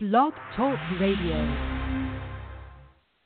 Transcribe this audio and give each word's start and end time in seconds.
Blog 0.00 0.32
Talk 0.54 0.78
Radio. 1.00 1.34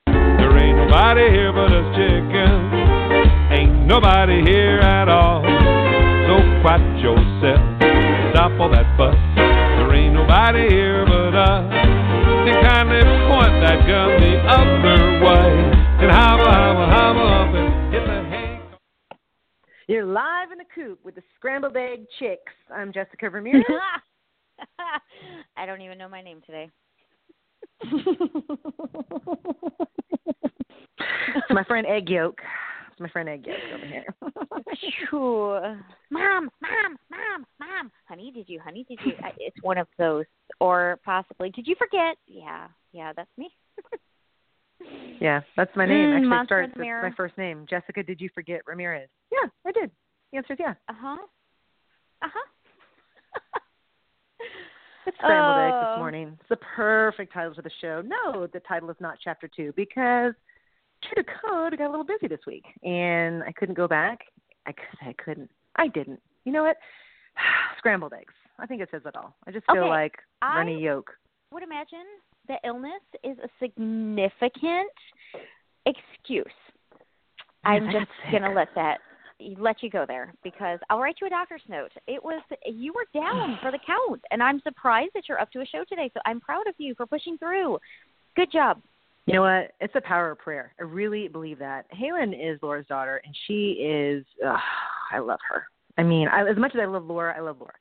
There 0.07 0.57
ain't 0.57 0.79
nobody 0.79 1.29
here 1.29 1.53
but 1.53 1.69
us 1.69 1.85
chickens. 1.93 2.73
Ain't 3.53 3.85
nobody 3.85 4.41
here 4.41 4.81
at 4.81 5.07
all. 5.07 5.43
So 5.45 6.41
quiet 6.63 6.81
yourself. 6.97 7.61
Stop 8.33 8.59
all 8.59 8.71
that 8.73 8.89
fuss. 8.97 9.13
There 9.37 9.93
ain't 9.93 10.15
nobody 10.15 10.67
here 10.71 11.05
but 11.05 11.37
us. 11.37 11.69
And 11.69 12.57
kindly 12.65 13.05
point 13.29 13.53
that 13.61 13.85
gun 13.85 14.17
the 14.17 14.41
other 14.49 15.21
way. 15.29 15.53
And 16.01 16.11
hobble, 16.11 16.49
hobble, 16.49 16.87
hobble 16.89 17.29
up 17.29 17.55
and 17.55 17.93
hit 17.93 18.07
the 18.07 18.31
hay. 18.31 18.61
You're 19.89 20.07
live 20.07 20.51
in 20.51 20.57
the 20.57 20.65
coop 20.75 21.05
with 21.05 21.17
the 21.17 21.23
scrambled 21.37 21.77
egg 21.77 22.07
chicks. 22.19 22.55
I'm 22.75 22.95
Jessica 22.95 23.29
Ramirez. 23.29 23.63
I 25.57 25.67
don't 25.67 25.81
even 25.83 25.99
know 25.99 26.09
my 26.09 26.23
name 26.23 26.41
today. 26.45 26.71
it's 31.35 31.51
my 31.51 31.65
friend 31.65 31.87
Egg 31.87 32.09
Yolk. 32.09 32.39
It's 32.91 33.01
my 33.01 33.09
friend 33.09 33.29
Egg 33.29 33.47
Yolk 33.47 33.59
over 33.75 33.87
here. 33.87 34.05
Phew. 35.11 35.59
Mom, 36.11 36.51
mom, 36.61 36.99
mom, 37.11 37.47
mom. 37.59 37.91
Honey, 38.09 38.31
did 38.35 38.49
you? 38.49 38.61
Honey, 38.61 38.85
did 38.89 38.99
you? 39.05 39.15
I- 39.23 39.33
It's 39.39 39.57
one 39.63 39.79
of 39.79 39.89
those, 39.99 40.25
or 40.61 40.99
possibly. 41.05 41.51
Did 41.51 41.67
you 41.67 41.75
forget? 41.77 42.17
Yeah, 42.27 42.69
yeah, 42.93 43.13
that's 43.15 43.31
me. 43.39 43.51
yeah, 45.21 45.41
that's 45.57 45.75
my 45.77 45.87
name. 45.87 46.09
Mm, 46.09 46.17
Actually 46.17 46.29
Monster 46.29 46.47
starts 46.47 46.73
with 46.77 46.89
my 47.03 47.15
first 47.17 47.39
name. 47.39 47.67
Jessica, 47.69 48.03
did 48.03 48.21
you 48.21 48.29
forget 48.35 48.61
Ramirez? 48.67 49.09
Yeah, 49.33 49.49
I 49.67 49.73
did. 49.73 49.91
The 50.33 50.39
answer 50.39 50.53
is 50.55 50.59
yeah. 50.61 50.75
Uh 50.89 50.95
huh. 50.97 51.19
Uh 52.23 52.29
huh. 52.33 52.49
Scrambled 55.03 55.59
eggs 55.59 55.75
Oh. 55.75 55.91
this 55.91 55.99
morning. 55.99 56.39
It's 56.41 56.49
the 56.49 56.57
perfect 56.57 57.33
title 57.33 57.55
for 57.55 57.63
the 57.63 57.71
show. 57.81 58.03
No, 58.03 58.47
the 58.47 58.61
title 58.61 58.91
is 58.91 58.97
not 59.01 59.19
chapter 59.23 59.49
two 59.49 59.73
because 59.77 60.35
true 61.03 61.23
to 61.23 61.31
code, 61.45 61.73
I 61.73 61.77
got 61.77 61.89
a 61.89 61.91
little 61.91 62.05
busy 62.07 62.29
this 62.29 62.47
week 62.47 62.65
and 62.85 63.43
I 63.45 63.53
couldn't 63.53 63.75
go 63.75 63.89
back. 63.89 64.21
I 64.67 64.73
could, 64.73 65.09
I 65.09 65.13
couldn't. 65.15 65.51
I 65.77 65.89
didn't. 65.89 66.21
You 66.45 66.53
know 66.53 66.63
what? 66.63 66.77
scrambled 67.79 68.13
eggs. 68.13 68.35
I 68.59 68.67
think 68.67 68.81
it 68.83 68.89
says 68.93 69.03
it 69.05 69.17
all. 69.17 69.35
I 69.47 69.51
just 69.51 69.67
feel 69.73 69.83
Okay, 69.83 69.89
like 69.89 70.15
I- 70.43 70.59
runny 70.59 70.81
yolk. 70.81 71.11
I 71.51 71.55
would 71.55 71.63
imagine 71.65 72.07
that 72.49 72.61
illness 72.65 73.03
is 73.25 73.37
a 73.39 73.49
significant 73.61 74.91
excuse. 75.87 76.47
I'm 77.65 77.91
just 77.93 78.11
gonna 78.31 78.53
let 78.55 78.69
that 78.75 78.99
let 79.59 79.83
you 79.83 79.91
go 79.91 80.05
there 80.07 80.35
because 80.43 80.79
I'll 80.91 81.01
write 81.01 81.17
you 81.21 81.27
a 81.27 81.31
doctor's 81.31 81.63
note. 81.69 81.93
It 82.07 82.23
was 82.23 82.43
you 82.67 82.93
were 82.93 83.07
down 83.15 83.59
for 83.63 83.71
the 83.71 83.79
count, 83.87 84.23
and 84.31 84.43
I'm 84.43 84.61
surprised 84.61 85.11
that 85.15 85.25
you're 85.29 85.41
up 85.41 85.51
to 85.53 85.61
a 85.61 85.67
show 85.67 85.85
today. 85.89 86.11
So 86.15 86.21
I'm 86.27 86.41
proud 86.41 86.67
of 86.67 86.75
you 86.79 86.95
for 86.95 87.07
pushing 87.07 87.39
through. 87.39 87.79
Good 88.37 88.51
job. 88.53 88.81
You 89.27 89.35
know 89.35 89.43
what? 89.43 89.73
It's 89.81 89.95
the 89.95 90.01
power 90.01 90.33
of 90.33 90.39
prayer. 90.39 90.75
I 90.81 90.83
really 90.83 91.29
believe 91.29 91.59
that. 91.61 91.87
Halen 91.93 92.33
is 92.33 92.59
Laura's 92.63 92.87
daughter, 92.87 93.21
and 93.25 93.35
she 93.47 93.73
is. 93.73 94.25
Ugh, 94.45 94.59
I 95.13 95.19
love 95.19 95.39
her. 95.49 95.65
I 95.99 96.03
mean, 96.03 96.29
I, 96.29 96.49
as 96.49 96.57
much 96.57 96.73
as 96.75 96.81
I 96.81 96.87
love 96.87 97.05
Laura, 97.05 97.35
I 97.37 97.41
love 97.41 97.59
Laura. 97.61 97.75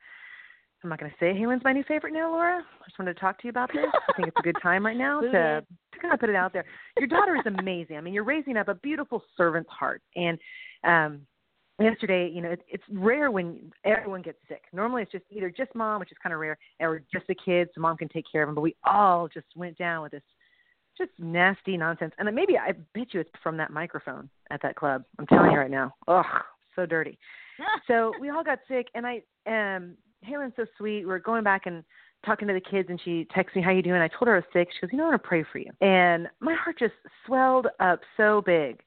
I'm 0.83 0.89
not 0.89 0.99
going 0.99 1.11
to 1.11 1.17
say 1.19 1.33
Halen's 1.33 1.63
my 1.63 1.73
new 1.73 1.83
favorite 1.83 2.13
now, 2.13 2.31
Laura. 2.31 2.59
I 2.59 2.85
just 2.85 2.97
wanted 2.97 3.13
to 3.13 3.19
talk 3.19 3.37
to 3.39 3.43
you 3.45 3.51
about 3.51 3.71
this. 3.71 3.85
I 4.09 4.13
think 4.13 4.27
it's 4.27 4.37
a 4.39 4.41
good 4.41 4.57
time 4.61 4.85
right 4.85 4.97
now 4.97 5.21
to, 5.21 5.31
to 5.31 5.99
kind 6.01 6.13
of 6.13 6.19
put 6.19 6.29
it 6.29 6.35
out 6.35 6.53
there. 6.53 6.65
Your 6.97 7.07
daughter 7.07 7.35
is 7.35 7.45
amazing. 7.45 7.97
I 7.97 8.01
mean, 8.01 8.13
you're 8.13 8.23
raising 8.23 8.57
up 8.57 8.67
a 8.67 8.75
beautiful 8.75 9.23
servant's 9.37 9.69
heart. 9.69 10.01
And 10.15 10.39
um, 10.83 11.21
yesterday, 11.83 12.29
you 12.29 12.41
know, 12.41 12.51
it, 12.51 12.61
it's 12.67 12.83
rare 12.91 13.31
when 13.31 13.71
everyone 13.83 14.21
gets 14.21 14.37
sick. 14.47 14.63
Normally, 14.73 15.03
it's 15.03 15.11
just 15.11 15.25
either 15.29 15.49
just 15.49 15.73
mom, 15.75 15.99
which 15.99 16.11
is 16.11 16.17
kind 16.21 16.33
of 16.33 16.39
rare, 16.39 16.57
or 16.79 17.01
just 17.11 17.27
the 17.27 17.35
kids, 17.35 17.71
so 17.75 17.81
mom 17.81 17.97
can 17.97 18.09
take 18.09 18.25
care 18.31 18.43
of 18.43 18.47
them. 18.47 18.55
But 18.55 18.61
we 18.61 18.75
all 18.83 19.27
just 19.27 19.47
went 19.55 19.77
down 19.77 20.01
with 20.03 20.11
this 20.11 20.23
just 20.97 21.11
nasty 21.17 21.77
nonsense. 21.77 22.13
And 22.17 22.33
maybe 22.35 22.57
I 22.57 22.73
bet 22.93 23.13
you 23.13 23.19
it's 23.19 23.29
from 23.41 23.57
that 23.57 23.71
microphone 23.71 24.29
at 24.49 24.61
that 24.61 24.75
club. 24.75 25.03
I'm 25.19 25.27
telling 25.27 25.51
you 25.51 25.57
right 25.57 25.71
now. 25.71 25.93
Ugh, 26.07 26.25
so 26.75 26.85
dirty. 26.85 27.17
So 27.85 28.11
we 28.19 28.31
all 28.31 28.43
got 28.43 28.57
sick, 28.67 28.87
and 28.95 29.05
I 29.05 29.21
um 29.45 29.95
Halen's 30.23 30.53
so 30.55 30.65
sweet. 30.79 31.05
We're 31.05 31.19
going 31.19 31.43
back 31.43 31.67
and 31.67 31.83
talking 32.25 32.47
to 32.47 32.55
the 32.55 32.61
kids, 32.61 32.89
and 32.89 32.99
she 33.03 33.27
texts 33.35 33.55
me, 33.55 33.61
"How 33.61 33.69
you 33.69 33.83
doing?" 33.83 34.01
I 34.01 34.07
told 34.07 34.27
her 34.27 34.33
I 34.33 34.37
was 34.37 34.45
sick. 34.51 34.69
She 34.73 34.81
goes, 34.81 34.91
"You 34.91 34.97
know, 34.97 35.05
I 35.05 35.09
want 35.09 35.21
to 35.21 35.27
pray 35.27 35.43
for 35.51 35.59
you." 35.59 35.71
And 35.81 36.27
my 36.39 36.55
heart 36.55 36.79
just 36.79 36.93
swelled 37.25 37.67
up 37.79 37.99
so 38.17 38.41
big. 38.41 38.81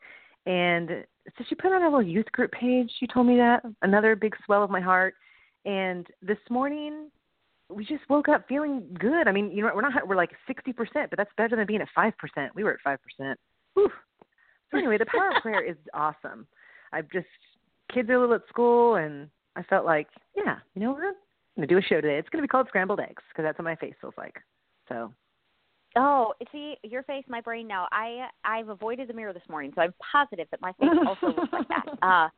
And 0.47 1.04
so 1.36 1.44
she 1.48 1.54
put 1.54 1.72
on 1.72 1.82
a 1.82 1.86
little 1.86 2.02
youth 2.02 2.30
group 2.32 2.52
page. 2.52 2.90
She 3.00 3.06
told 3.06 3.26
me 3.26 3.36
that 3.36 3.62
another 3.82 4.14
big 4.16 4.34
swell 4.44 4.62
of 4.62 4.70
my 4.70 4.80
heart. 4.80 5.14
And 5.64 6.06
this 6.20 6.38
morning, 6.50 7.10
we 7.70 7.84
just 7.84 8.02
woke 8.10 8.28
up 8.28 8.46
feeling 8.48 8.84
good. 8.98 9.26
I 9.26 9.32
mean, 9.32 9.50
you 9.50 9.62
know, 9.62 9.72
we're 9.74 9.80
not 9.80 10.06
we're 10.06 10.16
like 10.16 10.32
sixty 10.46 10.72
percent, 10.72 11.10
but 11.10 11.16
that's 11.16 11.30
better 11.36 11.56
than 11.56 11.66
being 11.66 11.80
at 11.80 11.88
five 11.94 12.16
percent. 12.18 12.54
We 12.54 12.64
were 12.64 12.72
at 12.74 12.80
five 12.84 12.98
percent. 13.02 13.38
So 14.70 14.78
anyway, 14.78 14.98
the 14.98 15.06
power 15.06 15.30
of 15.34 15.42
prayer 15.42 15.62
is 15.64 15.76
awesome. 15.94 16.46
I've 16.92 17.10
just 17.10 17.26
kids 17.92 18.10
are 18.10 18.18
little 18.18 18.34
at 18.34 18.42
school, 18.48 18.96
and 18.96 19.28
I 19.56 19.62
felt 19.62 19.84
like, 19.86 20.08
yeah, 20.36 20.56
you 20.74 20.82
know, 20.82 20.92
we're 20.92 21.12
gonna 21.56 21.66
do 21.66 21.78
a 21.78 21.82
show 21.82 22.00
today. 22.00 22.18
It's 22.18 22.28
gonna 22.28 22.42
be 22.42 22.48
called 22.48 22.68
Scrambled 22.68 23.00
Eggs 23.00 23.22
because 23.28 23.44
that's 23.44 23.58
what 23.58 23.64
my 23.64 23.76
face 23.76 23.94
feels 24.00 24.14
like. 24.18 24.36
So 24.88 25.12
Oh, 25.97 26.32
see 26.50 26.77
your 26.82 27.03
face, 27.05 27.25
my 27.28 27.41
brain. 27.41 27.69
Now 27.69 27.87
I 27.93 28.28
I've 28.44 28.69
avoided 28.69 29.09
the 29.09 29.15
mirror 29.15 29.32
this 29.32 29.43
morning, 29.49 29.72
so 29.75 29.82
I'm 29.82 29.94
positive 30.12 30.49
that 30.50 30.60
my 30.60 30.72
face 30.72 30.91
also 31.06 31.27
looks 31.28 31.53
like 31.53 31.69
that. 31.69 31.84
Uh, 32.03 32.28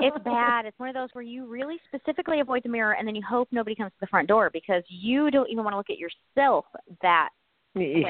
it's 0.00 0.24
bad. 0.24 0.66
It's 0.66 0.78
one 0.78 0.88
of 0.88 0.94
those 0.94 1.08
where 1.14 1.22
you 1.22 1.46
really 1.46 1.78
specifically 1.88 2.40
avoid 2.40 2.62
the 2.62 2.68
mirror, 2.68 2.92
and 2.92 3.08
then 3.08 3.14
you 3.14 3.22
hope 3.28 3.48
nobody 3.50 3.74
comes 3.74 3.90
to 3.90 3.96
the 4.00 4.06
front 4.06 4.28
door 4.28 4.50
because 4.52 4.82
you 4.88 5.30
don't 5.30 5.48
even 5.48 5.64
want 5.64 5.72
to 5.72 5.78
look 5.78 5.90
at 5.90 5.98
yourself 5.98 6.64
that 7.02 7.30
way. 7.74 8.04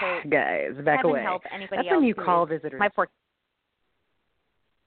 So 0.00 0.28
guys, 0.28 0.84
back 0.84 1.04
away. 1.04 1.22
help 1.22 1.42
anybody 1.52 1.82
That's 1.82 1.88
else 1.92 2.00
when 2.00 2.04
you 2.04 2.14
call 2.14 2.46
visitors. 2.46 2.78
My 2.78 2.88
poor. 2.88 3.08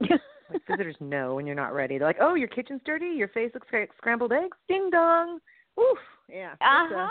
like 0.00 0.62
visitors 0.68 0.96
know 1.00 1.34
when 1.34 1.46
you're 1.46 1.56
not 1.56 1.74
ready. 1.74 1.98
They're 1.98 2.06
like, 2.06 2.18
"Oh, 2.20 2.34
your 2.34 2.48
kitchen's 2.48 2.82
dirty. 2.86 3.06
Your 3.06 3.28
face 3.28 3.50
looks 3.52 3.68
like 3.72 3.90
scrambled 3.98 4.32
eggs. 4.32 4.56
Ding 4.68 4.90
dong." 4.90 5.38
Oof. 5.78 5.98
Yeah. 6.28 6.52
Uh-huh. 6.60 7.08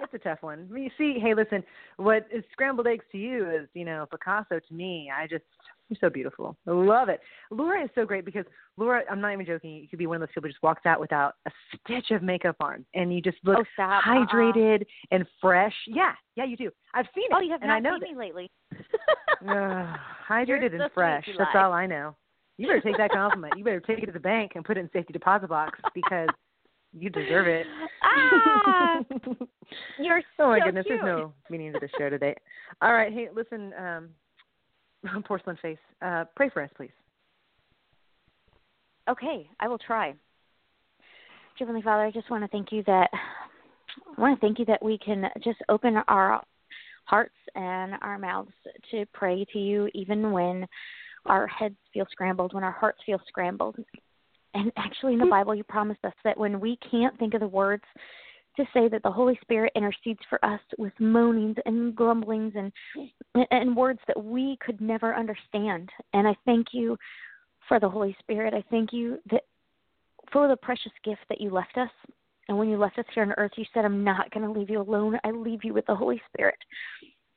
It's 0.00 0.14
a 0.14 0.18
tough 0.18 0.42
one. 0.42 0.66
I 0.70 0.72
mean, 0.72 0.84
you 0.84 0.90
see, 0.98 1.18
hey, 1.20 1.34
listen, 1.34 1.62
what 1.96 2.26
is 2.32 2.44
scrambled 2.52 2.86
eggs 2.86 3.04
to 3.12 3.18
you 3.18 3.48
is, 3.50 3.68
you 3.74 3.84
know, 3.84 4.06
Picasso 4.10 4.60
to 4.60 4.74
me. 4.74 5.10
I 5.16 5.26
just, 5.26 5.44
you're 5.88 5.98
so 6.00 6.10
beautiful. 6.10 6.56
I 6.66 6.72
love 6.72 7.08
it. 7.08 7.20
Laura 7.50 7.84
is 7.84 7.90
so 7.94 8.04
great 8.04 8.24
because 8.24 8.44
Laura, 8.76 9.02
I'm 9.10 9.20
not 9.20 9.32
even 9.32 9.46
joking. 9.46 9.74
You 9.76 9.88
could 9.88 9.98
be 9.98 10.06
one 10.06 10.16
of 10.16 10.20
those 10.20 10.28
people 10.34 10.48
who 10.48 10.52
just 10.52 10.62
walks 10.62 10.86
out 10.86 11.00
without 11.00 11.34
a 11.46 11.50
stitch 11.84 12.10
of 12.10 12.22
makeup 12.22 12.56
on, 12.60 12.84
and 12.94 13.14
you 13.14 13.20
just 13.20 13.38
look 13.44 13.58
oh. 13.58 13.82
Uh-uh. 13.82 14.00
hydrated 14.02 14.84
and 15.10 15.26
fresh. 15.40 15.74
Yeah, 15.86 16.12
yeah, 16.36 16.44
you 16.44 16.56
do. 16.56 16.70
I've 16.94 17.06
seen 17.14 17.24
it, 17.30 17.34
Oh, 17.34 17.40
you 17.40 17.52
have 17.52 17.62
and 17.62 17.68
not 17.68 17.76
I 17.76 17.80
know 17.80 17.98
seen 18.02 18.16
me 18.16 18.24
lately. 18.24 18.50
Ugh, 19.48 19.98
hydrated 20.28 20.76
so 20.76 20.82
and 20.84 20.92
fresh. 20.92 21.28
That's 21.38 21.50
all 21.54 21.72
I 21.72 21.86
know. 21.86 22.16
You 22.56 22.68
better 22.68 22.80
take 22.80 22.96
that 22.98 23.10
compliment. 23.10 23.54
You 23.56 23.64
better 23.64 23.80
take 23.80 23.98
it 23.98 24.06
to 24.06 24.12
the 24.12 24.20
bank 24.20 24.52
and 24.54 24.64
put 24.64 24.76
it 24.76 24.80
in 24.80 24.90
safety 24.92 25.12
deposit 25.12 25.48
box 25.48 25.78
because 25.92 26.28
you 26.98 27.10
deserve 27.10 27.46
it. 27.46 27.66
Ah, 28.02 28.98
you're 30.00 30.22
so 30.36 30.44
oh 30.44 30.48
my 30.50 30.60
goodness, 30.60 30.86
cute. 30.86 31.00
there's 31.02 31.18
no 31.18 31.32
meaning 31.50 31.72
to 31.72 31.78
the 31.80 31.88
show 31.98 32.08
today. 32.08 32.34
All 32.80 32.92
right, 32.92 33.12
hey, 33.12 33.28
listen, 33.34 33.72
um, 33.78 35.22
porcelain 35.24 35.58
face, 35.60 35.78
uh, 36.02 36.24
pray 36.36 36.50
for 36.50 36.62
us, 36.62 36.70
please. 36.76 36.90
Okay, 39.08 39.48
I 39.60 39.68
will 39.68 39.78
try. 39.78 40.14
Heavenly 41.58 41.82
Father, 41.82 42.04
I 42.04 42.10
just 42.10 42.30
want 42.30 42.42
to 42.42 42.48
thank 42.48 42.72
you 42.72 42.82
that 42.86 43.08
I 44.16 44.20
want 44.20 44.38
to 44.38 44.44
thank 44.44 44.58
you 44.58 44.64
that 44.66 44.82
we 44.82 44.98
can 44.98 45.24
just 45.42 45.58
open 45.68 45.96
our 46.08 46.42
hearts 47.04 47.34
and 47.54 47.94
our 48.02 48.18
mouths 48.18 48.50
to 48.90 49.04
pray 49.12 49.44
to 49.52 49.58
you 49.58 49.88
even 49.94 50.32
when 50.32 50.66
our 51.26 51.46
heads 51.46 51.76
feel 51.92 52.06
scrambled, 52.10 52.54
when 52.54 52.64
our 52.64 52.72
hearts 52.72 52.98
feel 53.06 53.20
scrambled. 53.28 53.76
And 54.54 54.72
actually 54.76 55.14
in 55.14 55.18
the 55.18 55.24
hmm. 55.24 55.30
Bible 55.30 55.54
you 55.54 55.64
promised 55.64 56.04
us 56.04 56.14
that 56.24 56.38
when 56.38 56.60
we 56.60 56.78
can't 56.90 57.18
think 57.18 57.34
of 57.34 57.40
the 57.40 57.48
words 57.48 57.84
to 58.56 58.64
say 58.72 58.88
that 58.88 59.02
the 59.02 59.10
Holy 59.10 59.38
Spirit 59.42 59.72
intercedes 59.74 60.20
for 60.30 60.42
us 60.44 60.60
with 60.78 60.92
moanings 61.00 61.56
and 61.66 61.94
grumblings 61.94 62.52
and 62.56 62.72
and 63.50 63.76
words 63.76 63.98
that 64.06 64.22
we 64.22 64.56
could 64.64 64.80
never 64.80 65.14
understand. 65.14 65.90
And 66.12 66.28
I 66.28 66.36
thank 66.44 66.68
you 66.72 66.96
for 67.68 67.80
the 67.80 67.88
Holy 67.88 68.16
Spirit. 68.20 68.54
I 68.54 68.62
thank 68.70 68.92
you 68.92 69.18
that 69.30 69.42
for 70.32 70.48
the 70.48 70.56
precious 70.56 70.92
gift 71.04 71.22
that 71.28 71.40
you 71.40 71.50
left 71.50 71.76
us. 71.76 71.90
And 72.48 72.58
when 72.58 72.68
you 72.68 72.76
left 72.76 72.98
us 72.98 73.06
here 73.14 73.24
on 73.24 73.32
earth, 73.32 73.52
you 73.56 73.64
said, 73.72 73.84
I'm 73.84 74.04
not 74.04 74.30
going 74.30 74.46
to 74.46 74.58
leave 74.58 74.70
you 74.70 74.80
alone. 74.80 75.18
I 75.24 75.30
leave 75.30 75.64
you 75.64 75.72
with 75.72 75.86
the 75.86 75.94
Holy 75.94 76.20
Spirit. 76.32 76.58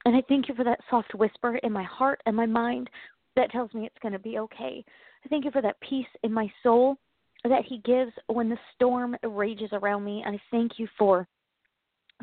And 0.05 0.15
I 0.15 0.21
thank 0.27 0.49
you 0.49 0.55
for 0.55 0.63
that 0.65 0.79
soft 0.89 1.15
whisper 1.15 1.55
in 1.57 1.71
my 1.71 1.83
heart 1.83 2.21
and 2.25 2.35
my 2.35 2.45
mind 2.45 2.89
that 3.35 3.51
tells 3.51 3.73
me 3.73 3.85
it's 3.85 3.95
going 4.01 4.13
to 4.13 4.19
be 4.19 4.37
okay. 4.39 4.83
I 5.25 5.27
thank 5.29 5.45
you 5.45 5.51
for 5.51 5.61
that 5.61 5.79
peace 5.81 6.07
in 6.23 6.33
my 6.33 6.51
soul 6.61 6.97
that 7.43 7.63
He 7.65 7.79
gives 7.79 8.11
when 8.27 8.49
the 8.49 8.57
storm 8.75 9.15
rages 9.23 9.69
around 9.71 10.03
me. 10.03 10.23
I 10.25 10.39
thank 10.51 10.73
you 10.77 10.87
for 10.97 11.27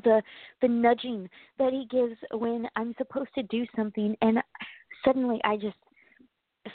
the 0.02 0.22
the 0.60 0.68
nudging 0.68 1.28
that 1.58 1.72
he 1.72 1.86
gives 1.90 2.16
when 2.32 2.66
I'm 2.76 2.94
supposed 2.98 3.30
to 3.36 3.42
do 3.44 3.64
something 3.76 4.16
and 4.22 4.38
suddenly 5.04 5.40
I 5.44 5.56
just 5.56 5.76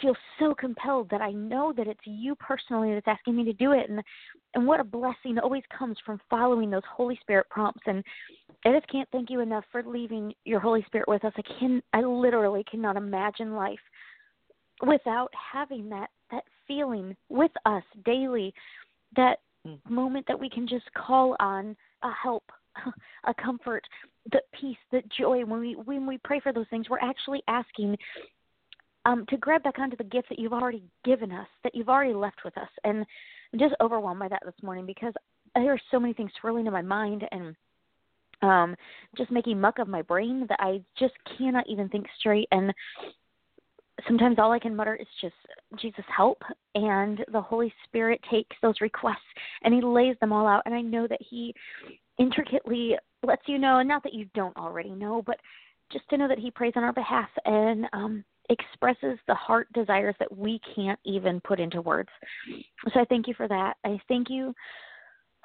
feel 0.02 0.16
so 0.40 0.54
compelled 0.54 1.10
that 1.10 1.22
I 1.22 1.32
know 1.32 1.74
that 1.76 1.88
it's 1.88 2.00
you 2.06 2.36
personally 2.36 2.94
that's 2.94 3.08
asking 3.08 3.36
me 3.36 3.44
to 3.46 3.54
do 3.54 3.72
it 3.74 3.90
and 3.90 4.02
and 4.56 4.66
what 4.66 4.80
a 4.80 4.84
blessing 4.84 5.38
always 5.42 5.64
comes 5.78 5.98
from 6.06 6.22
following 6.30 6.70
those 6.70 6.84
Holy 6.90 7.18
Spirit 7.22 7.48
prompts 7.50 7.82
and 7.88 8.04
I 8.66 8.72
just 8.74 8.92
can't 8.92 9.10
thank 9.12 9.30
you 9.30 9.40
enough 9.40 9.66
for 9.72 9.84
leaving 9.84 10.34
your 10.46 10.60
Holy 10.60 10.84
Spirit 10.86 11.08
with 11.08 11.24
us. 11.26 11.34
I 11.38 11.42
can 11.60 11.82
I 11.94 12.02
literally 12.02 12.64
cannot 12.70 12.98
imagine 12.98 13.56
life 13.56 13.80
without 14.86 15.32
having 15.52 15.90
that 15.90 16.10
that 16.32 16.44
feeling 16.69 17.18
with 17.27 17.51
us 17.66 17.83
daily 18.06 18.54
that 19.18 19.39
mm. 19.68 19.77
moment 19.89 20.25
that 20.30 20.39
we 20.39 20.50
can 20.50 20.66
just 20.66 20.86
call 20.94 21.36
on 21.42 21.75
a 22.04 22.12
help 22.24 22.44
a 23.25 23.33
comfort 23.33 23.83
the 24.31 24.39
peace 24.54 24.77
the 24.92 25.01
joy 25.18 25.44
when 25.44 25.60
we 25.60 25.74
when 25.74 26.07
we 26.07 26.18
pray 26.24 26.39
for 26.39 26.54
those 26.54 26.68
things 26.69 26.89
we're 26.89 27.00
actually 27.00 27.42
asking 27.50 27.98
um, 29.06 29.25
to 29.30 29.38
grab 29.38 29.63
back 29.63 29.80
onto 29.80 29.98
the 29.98 30.04
gift 30.04 30.30
that 30.30 30.39
you've 30.39 30.54
already 30.54 30.83
given 31.04 31.31
us, 31.31 31.48
that 31.63 31.74
you've 31.74 31.89
already 31.89 32.13
left 32.13 32.42
with 32.44 32.57
us. 32.57 32.69
And 32.83 33.06
I'm 33.54 33.60
just 33.60 33.75
overwhelmed 33.81 34.19
by 34.19 34.27
that 34.27 34.44
this 34.45 34.62
morning 34.62 34.86
because 34.86 35.13
there 35.56 35.74
are 35.74 35.81
so 35.92 36.00
many 36.00 36.13
things 36.13 36.31
swirling 36.39 36.68
in 36.68 36.74
my 36.74 36.81
mind 36.81 37.24
and 37.31 37.56
um, 38.42 38.75
just 39.18 39.31
making 39.31 39.60
muck 39.60 39.80
of 39.80 39.88
my 39.88 40.01
brain 40.01 40.45
that 40.48 40.60
I 40.60 40.81
just 40.98 41.13
cannot 41.38 41.68
even 41.68 41.89
think 41.89 42.06
straight. 42.19 42.48
And 42.51 42.74
sometimes 44.07 44.38
all 44.40 44.51
I 44.51 44.60
can 44.60 44.75
mutter 44.75 44.96
is 44.96 45.07
just 45.22 45.36
Jesus 45.80 46.06
help 46.16 46.42
and 46.75 47.24
the 47.31 47.42
Holy 47.42 47.74
Spirit 47.86 48.19
takes 48.30 48.56
those 48.62 48.81
requests 48.81 49.18
and 49.63 49.74
he 49.74 49.81
lays 49.81 50.16
them 50.22 50.31
all 50.34 50.48
out 50.48 50.63
and 50.66 50.74
I 50.74 50.81
know 50.81 51.07
that 51.07 51.22
he 51.22 51.54
intricately 52.18 52.96
lets 53.24 53.44
you 53.48 53.57
know 53.57 53.81
not 53.81 54.04
that 54.04 54.13
you 54.13 54.28
don't 54.36 54.56
already 54.57 54.92
know 54.92 55.22
but 55.25 55.38
just 55.92 56.07
to 56.10 56.18
know 56.18 56.28
that 56.28 56.40
he 56.40 56.51
prays 56.51 56.74
on 56.75 56.84
our 56.84 56.94
behalf 56.94 57.30
and 57.46 57.86
um 57.94 58.24
expresses 58.50 59.19
the 59.28 59.36
heart 59.36 59.72
desires 59.74 60.16
that 60.19 60.36
we 60.36 60.60
can't 60.75 61.00
even 61.06 61.40
put 61.42 61.60
into 61.60 61.84
words. 61.84 62.10
So 62.92 63.00
I 63.00 63.06
thank 63.06 63.28
you 63.28 63.36
for 63.36 63.48
that. 63.48 63.75
I 63.86 64.00
thank 64.07 64.28
you 64.28 64.56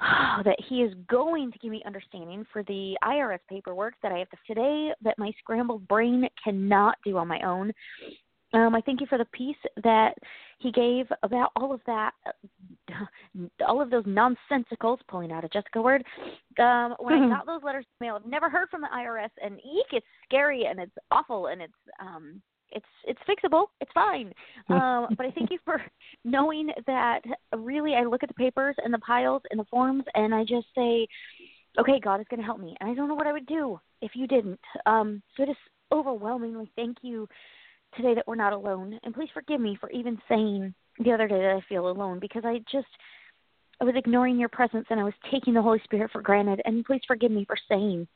Oh, 0.01 0.41
that 0.45 0.57
he 0.67 0.81
is 0.81 0.93
going 1.07 1.51
to 1.51 1.59
give 1.59 1.71
me 1.71 1.81
understanding 1.85 2.45
for 2.51 2.63
the 2.63 2.97
IRS 3.03 3.39
paperwork 3.49 3.93
that 4.03 4.11
I 4.11 4.19
have 4.19 4.29
to 4.29 4.37
today 4.47 4.91
that 5.01 5.17
my 5.17 5.31
scrambled 5.39 5.87
brain 5.87 6.27
cannot 6.43 6.97
do 7.05 7.17
on 7.17 7.27
my 7.27 7.39
own. 7.41 7.71
Um, 8.55 8.73
I 8.73 8.81
thank 8.81 9.01
you 9.01 9.07
for 9.07 9.17
the 9.17 9.25
peace 9.25 9.57
that 9.83 10.15
he 10.59 10.71
gave 10.71 11.07
about 11.23 11.51
all 11.57 11.73
of 11.73 11.81
that, 11.87 12.13
all 13.67 13.81
of 13.81 13.89
those 13.89 14.05
nonsensicals, 14.05 14.97
pulling 15.09 15.31
out 15.31 15.43
a 15.43 15.49
Jessica 15.49 15.81
word. 15.81 16.03
Um, 16.57 16.95
when 16.99 17.15
I 17.15 17.29
got 17.29 17.45
those 17.45 17.63
letters 17.63 17.85
mailed, 17.99 18.25
never 18.25 18.49
heard 18.49 18.69
from 18.69 18.81
the 18.81 18.87
IRS, 18.87 19.29
and 19.43 19.59
eek, 19.59 19.87
it's 19.91 20.05
scary 20.23 20.65
and 20.65 20.79
it's 20.79 20.95
awful 21.11 21.47
and 21.47 21.61
it's 21.61 21.73
um 21.99 22.41
it's 22.71 22.85
it's 23.05 23.19
fixable. 23.27 23.65
It's 23.81 23.91
fine. 23.93 24.33
Um, 24.69 25.07
but 25.15 25.27
I 25.27 25.31
thank 25.31 25.51
you 25.51 25.59
for 25.63 25.81
knowing 26.23 26.69
that. 26.87 27.21
Really, 27.55 27.93
I 27.93 28.03
look 28.03 28.23
at 28.23 28.29
the 28.29 28.35
papers 28.35 28.75
and 28.83 28.93
the 28.93 28.99
piles 28.99 29.43
and 29.51 29.59
the 29.59 29.65
forms, 29.65 30.03
and 30.15 30.33
I 30.33 30.43
just 30.43 30.65
say, 30.73 31.07
"Okay, 31.79 31.99
God 31.99 32.19
is 32.19 32.25
going 32.29 32.39
to 32.39 32.45
help 32.45 32.59
me." 32.59 32.75
And 32.79 32.89
I 32.89 32.93
don't 32.95 33.07
know 33.07 33.15
what 33.15 33.27
I 33.27 33.33
would 33.33 33.45
do 33.45 33.79
if 34.01 34.11
you 34.15 34.27
didn't. 34.27 34.59
Um, 34.85 35.21
so 35.35 35.45
just 35.45 35.59
overwhelmingly 35.91 36.71
thank 36.75 36.97
you 37.03 37.27
today 37.95 38.13
that 38.15 38.27
we're 38.27 38.35
not 38.35 38.53
alone, 38.53 38.99
and 39.03 39.13
please 39.13 39.29
forgive 39.33 39.59
me 39.59 39.77
for 39.79 39.89
even 39.91 40.17
saying 40.27 40.73
the 40.99 41.11
other 41.11 41.27
day 41.27 41.39
that 41.39 41.55
I 41.55 41.61
feel 41.67 41.89
alone 41.89 42.19
because 42.19 42.43
I 42.45 42.59
just 42.71 42.87
I 43.81 43.83
was 43.83 43.95
ignoring 43.97 44.39
your 44.39 44.49
presence 44.49 44.85
and 44.89 44.99
I 44.99 45.03
was 45.03 45.13
taking 45.31 45.53
the 45.53 45.61
Holy 45.61 45.81
Spirit 45.83 46.11
for 46.11 46.21
granted. 46.21 46.61
And 46.65 46.85
please 46.85 47.01
forgive 47.07 47.31
me 47.31 47.45
for 47.45 47.57
saying 47.67 48.07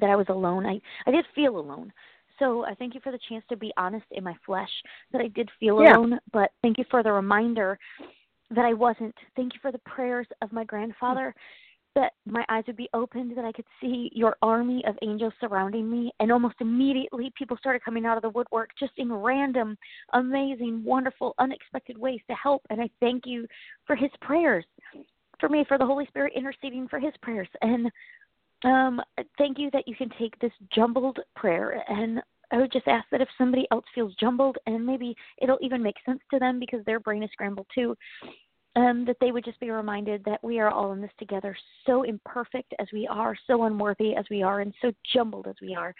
that 0.00 0.08
I 0.08 0.16
was 0.16 0.26
alone. 0.28 0.66
I 0.66 0.80
I 1.06 1.10
did 1.10 1.24
feel 1.34 1.58
alone. 1.58 1.92
So 2.38 2.64
I 2.64 2.74
thank 2.74 2.94
you 2.94 3.00
for 3.00 3.12
the 3.12 3.18
chance 3.28 3.44
to 3.50 3.56
be 3.56 3.72
honest 3.76 4.06
in 4.12 4.24
my 4.24 4.34
flesh 4.46 4.70
that 5.12 5.20
I 5.20 5.28
did 5.28 5.50
feel 5.60 5.82
yeah. 5.82 5.94
alone, 5.94 6.18
but 6.32 6.50
thank 6.62 6.78
you 6.78 6.84
for 6.90 7.02
the 7.02 7.12
reminder 7.12 7.78
that 8.50 8.64
I 8.64 8.72
wasn't. 8.72 9.14
Thank 9.36 9.52
you 9.52 9.60
for 9.60 9.70
the 9.70 9.78
prayers 9.78 10.26
of 10.40 10.50
my 10.50 10.64
grandfather 10.64 11.34
that 11.94 12.12
my 12.26 12.44
eyes 12.48 12.64
would 12.66 12.76
be 12.76 12.88
opened, 12.94 13.36
that 13.36 13.44
I 13.44 13.52
could 13.52 13.66
see 13.80 14.10
your 14.14 14.36
army 14.42 14.82
of 14.86 14.96
angels 15.02 15.32
surrounding 15.40 15.90
me. 15.90 16.12
And 16.20 16.30
almost 16.30 16.56
immediately, 16.60 17.32
people 17.36 17.56
started 17.56 17.84
coming 17.84 18.06
out 18.06 18.16
of 18.16 18.22
the 18.22 18.30
woodwork 18.30 18.70
just 18.78 18.92
in 18.96 19.12
random, 19.12 19.76
amazing, 20.12 20.84
wonderful, 20.84 21.34
unexpected 21.38 21.98
ways 21.98 22.20
to 22.28 22.36
help. 22.36 22.62
And 22.70 22.80
I 22.80 22.88
thank 23.00 23.24
you 23.26 23.46
for 23.86 23.96
his 23.96 24.10
prayers, 24.20 24.64
for 25.38 25.48
me, 25.48 25.64
for 25.66 25.78
the 25.78 25.86
Holy 25.86 26.06
Spirit 26.06 26.32
interceding 26.36 26.88
for 26.88 26.98
his 26.98 27.12
prayers. 27.22 27.48
And 27.62 27.90
um, 28.64 29.00
thank 29.38 29.58
you 29.58 29.70
that 29.72 29.88
you 29.88 29.96
can 29.96 30.10
take 30.18 30.38
this 30.38 30.52
jumbled 30.74 31.18
prayer 31.34 31.82
and 31.88 32.20
I 32.52 32.58
would 32.58 32.72
just 32.72 32.88
ask 32.88 33.06
that 33.10 33.20
if 33.20 33.28
somebody 33.38 33.66
else 33.70 33.84
feels 33.94 34.14
jumbled 34.16 34.56
and 34.66 34.84
maybe 34.84 35.14
it'll 35.40 35.58
even 35.60 35.82
make 35.82 35.96
sense 36.04 36.20
to 36.32 36.38
them 36.38 36.58
because 36.58 36.84
their 36.84 37.00
brain 37.00 37.22
is 37.22 37.30
scrambled 37.32 37.66
too, 37.74 37.96
um, 38.80 39.04
that 39.04 39.16
they 39.20 39.30
would 39.30 39.44
just 39.44 39.60
be 39.60 39.70
reminded 39.70 40.24
that 40.24 40.42
we 40.42 40.58
are 40.58 40.70
all 40.70 40.92
in 40.92 41.00
this 41.00 41.10
together, 41.18 41.56
so 41.86 42.02
imperfect 42.02 42.72
as 42.78 42.88
we 42.92 43.06
are, 43.06 43.36
so 43.46 43.64
unworthy 43.64 44.14
as 44.14 44.24
we 44.30 44.42
are, 44.42 44.60
and 44.60 44.72
so 44.80 44.90
jumbled 45.12 45.46
as 45.46 45.56
we 45.60 45.74
are, 45.74 45.94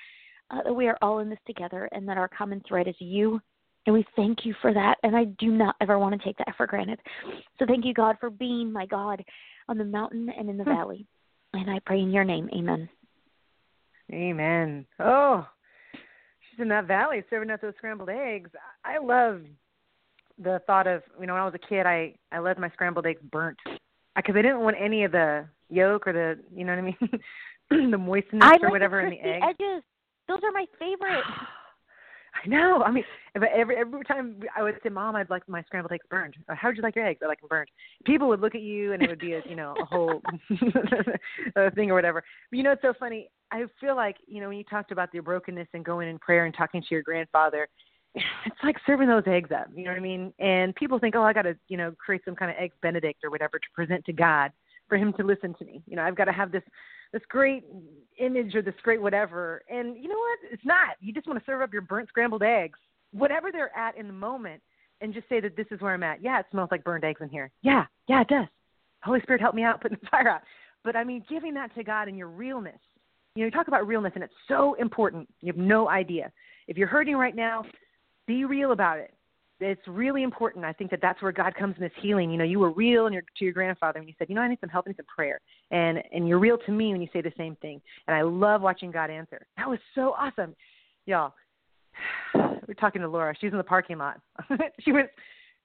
uh, 0.50 0.62
that 0.62 0.72
we 0.72 0.88
are 0.88 0.96
all 1.02 1.18
in 1.18 1.28
this 1.28 1.38
together 1.46 1.88
and 1.92 2.08
that 2.08 2.16
our 2.16 2.28
common 2.28 2.62
thread 2.66 2.88
is 2.88 2.94
you. 2.98 3.40
And 3.86 3.94
we 3.94 4.04
thank 4.16 4.44
you 4.44 4.54
for 4.60 4.72
that. 4.72 4.96
And 5.02 5.16
I 5.16 5.24
do 5.24 5.48
not 5.48 5.74
ever 5.80 5.98
want 5.98 6.18
to 6.18 6.26
take 6.26 6.36
that 6.38 6.54
for 6.56 6.66
granted. 6.66 7.00
So 7.58 7.66
thank 7.66 7.84
you, 7.84 7.94
God, 7.94 8.16
for 8.20 8.30
being 8.30 8.72
my 8.72 8.86
God 8.86 9.22
on 9.68 9.78
the 9.78 9.84
mountain 9.84 10.30
and 10.36 10.48
in 10.48 10.56
the 10.56 10.64
hmm. 10.64 10.70
valley. 10.70 11.06
And 11.52 11.70
I 11.70 11.80
pray 11.84 12.00
in 12.00 12.10
your 12.10 12.24
name. 12.24 12.48
Amen. 12.54 12.88
Amen. 14.12 14.86
Oh, 14.98 15.46
she's 15.92 16.60
in 16.60 16.68
that 16.68 16.86
valley 16.86 17.22
serving 17.30 17.50
up 17.50 17.60
those 17.60 17.74
scrambled 17.78 18.10
eggs. 18.10 18.50
I 18.84 18.98
love 18.98 19.42
the 20.42 20.60
thought 20.66 20.86
of, 20.86 21.02
you 21.20 21.26
know, 21.26 21.34
when 21.34 21.42
I 21.42 21.44
was 21.44 21.54
a 21.54 21.66
kid, 21.66 21.86
I 21.86 22.14
I 22.32 22.38
loved 22.38 22.58
my 22.58 22.70
scrambled 22.70 23.06
eggs 23.06 23.20
burnt 23.30 23.58
because 24.16 24.34
I 24.36 24.42
didn't 24.42 24.60
want 24.60 24.76
any 24.78 25.04
of 25.04 25.12
the 25.12 25.46
yolk 25.68 26.06
or 26.06 26.12
the, 26.12 26.38
you 26.54 26.64
know 26.64 26.72
what 26.72 26.78
I 26.78 26.82
mean, 26.82 27.90
the 27.90 27.98
moistness 27.98 28.42
I 28.42 28.56
or 28.56 28.64
like 28.64 28.70
whatever 28.70 29.00
the 29.00 29.08
in 29.08 29.10
the 29.10 29.28
egg. 29.28 29.42
Edges. 29.42 29.82
Those 30.28 30.40
are 30.44 30.52
my 30.52 30.66
favorite. 30.78 31.24
I 32.44 32.48
know. 32.48 32.82
I 32.84 32.92
mean, 32.92 33.04
every 33.34 33.76
every 33.76 34.04
time 34.04 34.40
I 34.56 34.62
would 34.62 34.76
say, 34.82 34.88
"Mom, 34.88 35.16
I'd 35.16 35.28
like 35.30 35.46
my 35.48 35.62
scrambled 35.64 35.92
eggs 35.92 36.06
burned." 36.08 36.36
Or, 36.48 36.54
How 36.54 36.68
would 36.68 36.76
you 36.76 36.82
like 36.82 36.94
your 36.94 37.04
eggs? 37.04 37.20
I 37.22 37.26
like 37.26 37.40
them 37.40 37.48
burned. 37.48 37.68
People 38.06 38.28
would 38.28 38.40
look 38.40 38.54
at 38.54 38.60
you, 38.60 38.92
and 38.92 39.02
it 39.02 39.10
would 39.10 39.18
be 39.18 39.32
a 39.32 39.42
you 39.46 39.56
know 39.56 39.74
a 39.80 39.84
whole 39.84 40.22
thing 41.74 41.90
or 41.90 41.94
whatever. 41.94 42.22
But 42.50 42.56
you 42.56 42.62
know, 42.62 42.70
it's 42.70 42.82
so 42.82 42.94
funny. 42.98 43.28
I 43.50 43.64
feel 43.80 43.96
like 43.96 44.16
you 44.28 44.40
know 44.40 44.48
when 44.48 44.58
you 44.58 44.64
talked 44.64 44.92
about 44.92 45.12
your 45.12 45.24
brokenness 45.24 45.68
and 45.74 45.84
going 45.84 46.08
in 46.08 46.20
prayer 46.20 46.46
and 46.46 46.54
talking 46.54 46.80
to 46.80 46.88
your 46.90 47.02
grandfather, 47.02 47.68
it's 48.46 48.56
like 48.62 48.76
serving 48.86 49.08
those 49.08 49.24
eggs 49.26 49.50
up. 49.52 49.68
You 49.74 49.84
know 49.84 49.90
what 49.90 49.98
I 49.98 50.02
mean? 50.02 50.32
And 50.38 50.74
people 50.74 50.98
think, 50.98 51.14
"Oh, 51.14 51.22
I 51.22 51.32
got 51.32 51.42
to 51.42 51.56
you 51.68 51.76
know 51.76 51.92
create 52.04 52.22
some 52.24 52.36
kind 52.36 52.50
of 52.50 52.56
eggs 52.58 52.74
Benedict 52.82 53.24
or 53.24 53.30
whatever 53.30 53.58
to 53.58 53.66
present 53.74 54.04
to 54.06 54.12
God 54.12 54.52
for 54.88 54.96
Him 54.96 55.12
to 55.14 55.24
listen 55.24 55.54
to 55.58 55.64
me." 55.64 55.82
You 55.86 55.96
know, 55.96 56.02
I've 56.02 56.16
got 56.16 56.24
to 56.24 56.32
have 56.32 56.52
this 56.52 56.62
this 57.12 57.22
great 57.28 57.64
image 58.18 58.54
or 58.54 58.62
this 58.62 58.74
great 58.82 59.00
whatever. 59.00 59.62
And 59.68 59.96
you 59.96 60.08
know 60.08 60.18
what? 60.18 60.52
It's 60.52 60.64
not. 60.64 60.96
You 61.00 61.12
just 61.12 61.26
want 61.26 61.38
to 61.38 61.44
serve 61.44 61.62
up 61.62 61.72
your 61.72 61.82
burnt 61.82 62.08
scrambled 62.08 62.42
eggs, 62.42 62.78
whatever 63.12 63.50
they're 63.50 63.76
at 63.76 63.96
in 63.96 64.06
the 64.06 64.12
moment, 64.12 64.62
and 65.00 65.14
just 65.14 65.28
say 65.28 65.40
that 65.40 65.56
this 65.56 65.66
is 65.70 65.80
where 65.80 65.94
I'm 65.94 66.02
at. 66.02 66.22
Yeah, 66.22 66.40
it 66.40 66.46
smells 66.50 66.68
like 66.70 66.84
burned 66.84 67.04
eggs 67.04 67.20
in 67.20 67.28
here. 67.28 67.50
Yeah, 67.62 67.86
yeah, 68.08 68.22
it 68.22 68.28
does. 68.28 68.46
Holy 69.02 69.20
Spirit, 69.22 69.40
help 69.40 69.54
me 69.54 69.62
out 69.62 69.80
putting 69.80 69.98
the 70.00 70.06
fire 70.10 70.28
out. 70.28 70.42
But 70.84 70.96
I 70.96 71.04
mean, 71.04 71.24
giving 71.28 71.54
that 71.54 71.74
to 71.74 71.84
God 71.84 72.08
in 72.08 72.16
your 72.16 72.28
realness. 72.28 72.78
You 73.34 73.42
know, 73.42 73.46
you 73.46 73.50
talk 73.52 73.68
about 73.68 73.86
realness, 73.86 74.12
and 74.14 74.24
it's 74.24 74.34
so 74.48 74.74
important. 74.74 75.28
You 75.40 75.52
have 75.52 75.60
no 75.60 75.88
idea. 75.88 76.32
If 76.66 76.76
you're 76.76 76.88
hurting 76.88 77.16
right 77.16 77.34
now, 77.36 77.64
be 78.30 78.44
real 78.44 78.72
about 78.72 78.98
it 78.98 79.12
it's 79.60 79.86
really 79.86 80.22
important. 80.22 80.64
I 80.64 80.72
think 80.72 80.90
that 80.90 81.00
that's 81.02 81.22
where 81.22 81.32
God 81.32 81.54
comes 81.54 81.76
in 81.76 81.82
this 81.82 81.92
healing. 82.00 82.30
You 82.30 82.38
know, 82.38 82.44
you 82.44 82.58
were 82.58 82.70
real 82.70 83.10
your, 83.10 83.22
to 83.22 83.44
your 83.44 83.52
grandfather 83.52 83.98
when 83.98 84.08
you 84.08 84.14
said, 84.18 84.28
you 84.28 84.34
know, 84.34 84.40
I 84.40 84.48
need 84.48 84.58
some 84.60 84.70
help, 84.70 84.86
I 84.86 84.90
need 84.90 84.96
some 84.96 85.06
prayer, 85.14 85.40
and 85.70 85.98
and 86.12 86.26
you're 86.26 86.38
real 86.38 86.58
to 86.58 86.72
me 86.72 86.92
when 86.92 87.00
you 87.00 87.08
say 87.12 87.20
the 87.20 87.32
same 87.36 87.56
thing. 87.56 87.80
And 88.08 88.16
I 88.16 88.22
love 88.22 88.62
watching 88.62 88.90
God 88.90 89.10
answer. 89.10 89.46
That 89.56 89.68
was 89.68 89.78
so 89.94 90.14
awesome, 90.18 90.54
y'all. 91.06 91.34
We're 92.34 92.74
talking 92.74 93.02
to 93.02 93.08
Laura. 93.08 93.34
She's 93.40 93.52
in 93.52 93.58
the 93.58 93.64
parking 93.64 93.98
lot. 93.98 94.20
she 94.80 94.92
was 94.92 95.06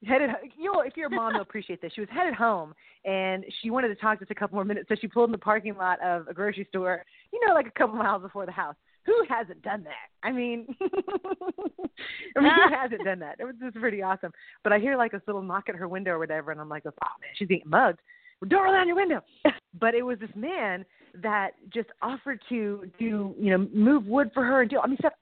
headed. 0.06 0.30
You 0.58 0.74
know, 0.74 0.82
if 0.82 0.98
you're 0.98 1.08
a 1.08 1.12
mom, 1.12 1.34
you'll 1.34 1.44
appreciate 1.44 1.82
this. 1.82 1.92
She 1.94 2.02
was 2.02 2.10
headed 2.12 2.34
home, 2.34 2.74
and 3.06 3.46
she 3.62 3.70
wanted 3.70 3.90
to 3.90 3.96
talk 3.96 4.20
just 4.20 4.32
a 4.32 4.36
couple 4.36 4.56
more 4.56 4.66
minutes. 4.66 4.90
So 4.90 4.96
she 5.00 5.08
pulled 5.08 5.30
in 5.30 5.32
the 5.32 5.38
parking 5.38 5.76
lot 5.76 6.02
of 6.04 6.28
a 6.28 6.34
grocery 6.34 6.66
store. 6.70 7.04
You 7.32 7.40
know, 7.46 7.54
like 7.54 7.68
a 7.68 7.80
couple 7.80 7.96
miles 7.96 8.22
before 8.22 8.46
the 8.46 8.52
house 8.52 8.76
who 9.06 9.24
hasn't 9.30 9.62
done 9.62 9.84
that? 9.84 10.28
I 10.28 10.32
mean, 10.32 10.66
I 10.82 12.42
mean, 12.42 12.52
who 12.52 12.76
hasn't 12.76 13.04
done 13.04 13.20
that? 13.20 13.38
It 13.40 13.46
was 13.46 13.56
just 13.62 13.76
pretty 13.76 14.02
awesome. 14.02 14.32
But 14.64 14.74
I 14.74 14.80
hear 14.80 14.98
like 14.98 15.12
this 15.12 15.22
little 15.28 15.42
knock 15.42 15.70
at 15.70 15.76
her 15.76 15.88
window 15.88 16.12
or 16.12 16.20
whatever, 16.20 16.52
and 16.52 16.60
I'm 16.60 16.70
like, 16.70 16.84
oh 16.86 16.92
man, 17.22 17.30
she's 17.36 17.48
getting 17.48 17.70
mugged. 17.70 18.00
Don't 18.48 18.64
roll 18.64 18.74
down 18.74 18.88
your 18.88 18.98
window. 18.98 19.22
but 19.80 19.94
it 19.96 20.04
was 20.04 20.20
this 20.20 20.30
man 20.36 20.86
that 21.22 21.52
just 21.74 21.90
offered 22.02 22.40
to 22.50 22.90
do, 23.00 23.34
you 23.40 23.52
know, 23.52 23.68
move 23.74 24.06
wood 24.06 24.32
for 24.34 24.44
her 24.44 24.62
and 24.62 24.70
do. 24.70 24.80
I 24.80 24.88
mean, 24.88 24.98
stuff. 24.98 25.14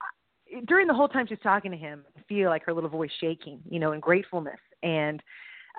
During 0.67 0.87
the 0.87 0.93
whole 0.93 1.07
time 1.07 1.25
she's 1.27 1.39
talking 1.41 1.71
to 1.71 1.77
him, 1.77 2.03
I 2.17 2.21
feel 2.29 2.49
like 2.49 2.63
her 2.65 2.73
little 2.73 2.89
voice 2.89 3.09
shaking, 3.19 3.59
you 3.69 3.79
know, 3.79 3.91
in 3.91 3.99
gratefulness. 3.99 4.59
And 4.81 5.21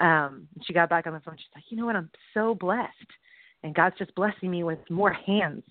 um 0.01 0.49
she 0.65 0.73
got 0.73 0.91
back 0.91 1.07
on 1.07 1.13
the 1.13 1.21
phone. 1.21 1.37
She's 1.37 1.47
like, 1.55 1.65
you 1.69 1.77
know 1.77 1.87
what? 1.87 1.97
I'm 1.97 2.11
so 2.35 2.55
blessed, 2.55 2.91
and 3.63 3.75
God's 3.75 3.97
just 3.99 4.15
blessing 4.15 4.51
me 4.51 4.65
with 4.65 4.79
more 4.91 5.13
hands 5.13 5.63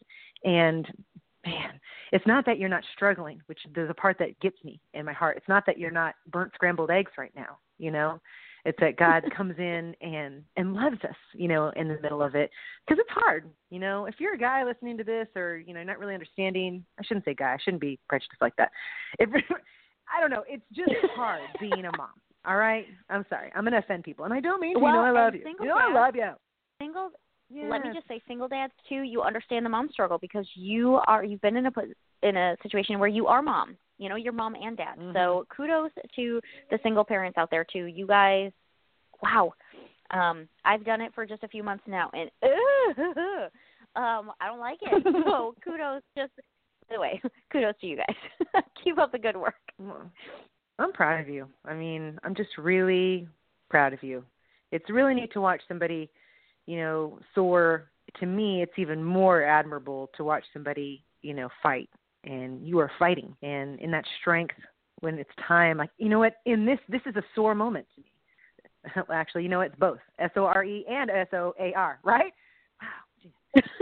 and 0.43 0.87
man 1.45 1.79
it's 2.13 2.27
not 2.27 2.45
that 2.45 2.59
you're 2.59 2.69
not 2.69 2.83
struggling, 2.95 3.41
which 3.47 3.57
there's 3.73 3.89
a 3.89 3.93
part 3.95 4.19
that 4.19 4.39
gets 4.39 4.63
me 4.63 4.79
in 4.93 5.03
my 5.03 5.13
heart. 5.13 5.35
It's 5.35 5.47
not 5.47 5.65
that 5.65 5.79
you're 5.79 5.89
not 5.89 6.13
burnt 6.31 6.51
scrambled 6.53 6.91
eggs 6.91 7.11
right 7.17 7.31
now, 7.35 7.57
you 7.79 7.89
know. 7.89 8.21
It's 8.65 8.77
that 8.79 8.97
God 8.97 9.23
comes 9.35 9.55
in 9.57 9.95
and 9.99 10.43
and 10.55 10.75
loves 10.75 11.03
us, 11.03 11.15
you 11.33 11.47
know, 11.47 11.71
in 11.75 11.87
the 11.87 11.99
middle 12.01 12.21
of 12.21 12.35
it 12.35 12.51
because 12.85 13.01
it's 13.01 13.09
hard, 13.09 13.49
you 13.71 13.79
know. 13.79 14.05
If 14.05 14.15
you're 14.19 14.35
a 14.35 14.37
guy 14.37 14.63
listening 14.63 14.95
to 14.99 15.03
this 15.03 15.27
or 15.35 15.57
you 15.57 15.73
know 15.73 15.81
not 15.83 15.97
really 15.97 16.13
understanding, 16.13 16.85
I 16.99 17.03
shouldn't 17.03 17.25
say 17.25 17.33
guy. 17.33 17.53
I 17.53 17.57
shouldn't 17.63 17.81
be 17.81 17.97
prejudiced 18.07 18.41
like 18.41 18.55
that. 18.57 18.69
If 19.17 19.29
I 20.15 20.21
don't 20.21 20.29
know, 20.29 20.43
it's 20.47 20.63
just 20.71 20.91
hard 21.15 21.41
being 21.59 21.85
a 21.85 21.97
mom. 21.97 22.09
All 22.45 22.57
right, 22.57 22.85
I'm 23.09 23.25
sorry. 23.27 23.51
I'm 23.55 23.63
gonna 23.63 23.79
offend 23.79 24.03
people, 24.03 24.25
and 24.25 24.33
I 24.35 24.39
don't 24.39 24.61
mean 24.61 24.75
to. 24.75 24.79
Well, 24.79 24.93
you 24.93 24.99
know, 24.99 25.05
I 25.05 25.11
love 25.11 25.33
you. 25.33 25.41
You 25.59 25.65
know, 25.65 25.77
I 25.77 25.91
love 25.91 26.15
you. 26.15 26.29
Single 26.79 27.09
Yes. 27.53 27.67
let 27.69 27.81
me 27.81 27.89
just 27.93 28.07
say 28.07 28.21
single 28.27 28.47
dads 28.47 28.73
too 28.89 29.01
you 29.01 29.21
understand 29.21 29.65
the 29.65 29.69
mom 29.69 29.89
struggle 29.91 30.17
because 30.17 30.47
you 30.55 30.99
are 31.07 31.23
you've 31.23 31.41
been 31.41 31.57
in 31.57 31.65
a 31.67 31.71
in 32.23 32.35
a 32.37 32.55
situation 32.63 32.99
where 32.99 33.09
you 33.09 33.27
are 33.27 33.41
mom 33.41 33.77
you 33.97 34.09
know 34.09 34.15
you're 34.15 34.33
mom 34.33 34.55
and 34.55 34.77
dad 34.77 34.97
Mhm. 34.97 35.13
so 35.13 35.45
kudos 35.55 35.91
to 36.15 36.41
the 36.71 36.79
single 36.83 37.03
parents 37.03 37.37
out 37.37 37.49
there 37.51 37.63
too 37.65 37.85
you 37.85 38.07
guys 38.07 38.51
wow 39.21 39.53
um 40.11 40.47
i've 40.65 40.83
done 40.83 41.01
it 41.01 41.13
for 41.13 41.25
just 41.25 41.43
a 41.43 41.47
few 41.47 41.63
months 41.63 41.83
now 41.87 42.09
and 42.13 42.29
um 43.95 44.31
i 44.41 44.47
don't 44.47 44.59
like 44.59 44.79
it 44.81 45.03
so 45.25 45.55
kudos 45.63 46.01
just 46.17 46.31
anyway 46.89 47.21
kudos 47.51 47.75
to 47.79 47.87
you 47.87 47.97
guys 47.97 48.63
keep 48.83 48.97
up 48.97 49.11
the 49.11 49.19
good 49.19 49.37
work 49.37 49.55
I'm 50.79 50.91
proud 50.91 51.21
of 51.21 51.29
you. 51.29 51.47
I 51.65 51.75
mean, 51.75 52.17
I'm 52.23 52.33
just 52.33 52.57
really 52.57 53.27
proud 53.69 53.93
of 53.93 54.01
you. 54.01 54.23
It's 54.71 54.89
really 54.89 55.13
neat 55.13 55.31
to 55.33 55.41
watch 55.41 55.61
somebody, 55.67 56.09
you 56.65 56.77
know, 56.77 57.19
soar. 57.35 57.89
To 58.19 58.25
me, 58.25 58.61
it's 58.61 58.77
even 58.77 59.03
more 59.03 59.43
admirable 59.43 60.09
to 60.17 60.23
watch 60.23 60.43
somebody, 60.53 61.03
you 61.21 61.33
know, 61.33 61.49
fight. 61.61 61.89
And 62.25 62.65
you 62.65 62.79
are 62.79 62.91
fighting, 62.99 63.35
and 63.41 63.79
in 63.81 63.91
that 63.91 64.05
strength, 64.21 64.55
when 65.01 65.19
it's 65.19 65.29
time, 65.45 65.77
like 65.77 65.89
you 65.97 66.07
know 66.07 66.19
what, 66.19 66.35
in 66.45 66.65
this, 66.65 66.79
this 66.87 67.01
is 67.05 67.15
a 67.17 67.23
sore 67.35 67.53
moment 67.53 67.85
to 67.95 68.01
me. 68.01 69.03
Actually, 69.13 69.43
you 69.43 69.49
know, 69.49 69.61
it's 69.61 69.75
both 69.77 69.99
S 70.19 70.31
O 70.37 70.45
R 70.45 70.63
E 70.63 70.85
and 70.89 71.09
S 71.09 71.27
O 71.33 71.53
A 71.59 71.73
R, 71.73 71.99
right? 72.03 72.31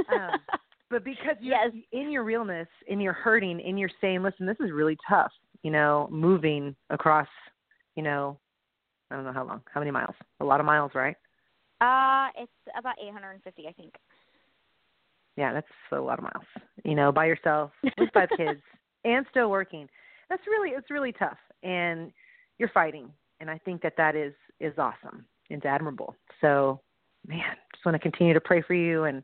Wow. 0.10 0.32
Um, 0.34 0.40
but 0.90 1.04
because 1.04 1.36
you're 1.40 1.56
Yes. 1.56 1.72
in 1.92 2.12
your 2.12 2.24
realness, 2.24 2.68
in 2.88 3.00
your 3.00 3.14
hurting, 3.14 3.60
in 3.60 3.78
your 3.78 3.90
saying, 4.02 4.24
listen, 4.24 4.46
this 4.46 4.58
is 4.60 4.72
really 4.72 4.98
tough, 5.08 5.32
you 5.64 5.72
know, 5.72 6.08
moving 6.12 6.76
across, 6.90 7.28
you 7.96 8.04
know, 8.04 8.40
I 9.12 9.16
don't 9.16 9.26
know 9.26 9.34
how 9.34 9.46
long, 9.46 9.62
how 9.74 9.82
many 9.82 9.92
miles? 9.92 10.16
A 10.40 10.46
lot 10.46 10.60
of 10.60 10.66
miles, 10.66 10.92
right? 10.96 11.16
Uh 11.82 12.28
it's 12.38 12.52
about 12.78 12.96
850 13.02 13.68
i 13.68 13.72
think 13.74 13.94
Yeah, 15.38 15.54
that's 15.54 15.68
a 15.92 16.00
lot 16.00 16.20
of 16.20 16.24
miles. 16.24 16.46
You 16.84 16.96
know, 16.96 17.12
by 17.12 17.26
yourself 17.26 17.72
with 17.98 18.10
five 18.14 18.30
kids 18.38 18.62
and 19.04 19.26
still 19.32 19.50
working. 19.50 19.88
That's 20.30 20.44
really 20.48 20.70
it's 20.70 20.90
really 20.90 21.12
tough, 21.14 21.38
and 21.64 22.12
you're 22.58 22.72
fighting, 22.74 23.10
and 23.40 23.50
I 23.50 23.58
think 23.58 23.82
that 23.82 23.94
that 23.98 24.16
is 24.16 24.34
is 24.60 24.74
awesome. 24.78 25.26
It's 25.50 25.66
admirable. 25.66 26.16
So, 26.40 26.80
man, 27.28 27.56
just 27.74 27.86
want 27.86 27.96
to 27.96 28.00
continue 28.00 28.34
to 28.34 28.42
pray 28.42 28.62
for 28.62 28.74
you, 28.74 29.06
and 29.06 29.24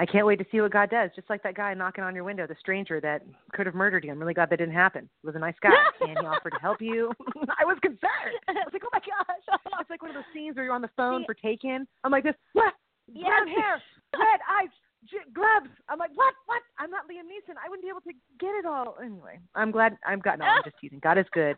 I 0.00 0.06
can't 0.06 0.24
wait 0.24 0.38
to 0.38 0.46
see 0.50 0.62
what 0.62 0.72
God 0.72 0.88
does. 0.88 1.10
Just 1.14 1.28
like 1.28 1.42
that 1.42 1.54
guy 1.54 1.74
knocking 1.74 2.02
on 2.04 2.14
your 2.14 2.24
window, 2.24 2.46
the 2.46 2.56
stranger 2.58 3.02
that 3.02 3.20
could 3.52 3.66
have 3.66 3.74
murdered 3.74 4.02
you. 4.02 4.10
I'm 4.10 4.18
really 4.18 4.32
glad 4.32 4.48
that 4.48 4.56
didn't 4.58 4.72
happen. 4.72 5.10
He 5.20 5.26
was 5.26 5.36
a 5.36 5.38
nice 5.38 5.54
guy, 5.62 5.76
and 6.00 6.16
he 6.18 6.24
offered 6.24 6.52
to 6.56 6.58
help 6.62 6.80
you. 6.80 7.12
I 7.60 7.66
was 7.68 7.76
concerned. 7.82 8.32
I 8.48 8.52
was 8.64 8.72
like, 8.72 8.82
oh 8.82 8.88
my 8.94 9.00
gosh, 9.00 9.60
it's 9.80 9.90
like 9.90 10.00
one 10.00 10.10
of 10.10 10.14
those 10.16 10.24
scenes 10.32 10.56
where 10.56 10.64
you're 10.64 10.72
on 10.74 10.80
the 10.80 10.88
phone 10.96 11.20
See- 11.20 11.26
for 11.26 11.34
taken. 11.34 11.86
I'm 12.02 12.10
like 12.10 12.24
this. 12.24 12.34
What? 12.54 12.72
Yes. 13.12 13.26
Brown 13.28 13.48
hair, 13.48 13.82
red 14.16 14.40
eyes, 14.48 14.70
j- 15.04 15.28
gloves. 15.34 15.68
I'm 15.90 15.98
like, 15.98 16.12
what? 16.14 16.32
What? 16.46 16.62
I'm 16.78 16.90
not 16.90 17.04
Liam 17.04 17.28
Neeson. 17.28 17.56
I 17.62 17.68
wouldn't 17.68 17.84
be 17.84 17.90
able 17.90 18.00
to 18.02 18.12
get 18.40 18.54
it 18.56 18.64
all. 18.64 18.96
Anyway, 19.04 19.38
I'm 19.54 19.70
glad. 19.70 19.98
I'm 20.06 20.20
got. 20.20 20.38
No, 20.38 20.46
I'm 20.46 20.62
just 20.64 20.76
teasing. 20.80 21.00
God 21.02 21.18
is 21.18 21.26
good, 21.32 21.56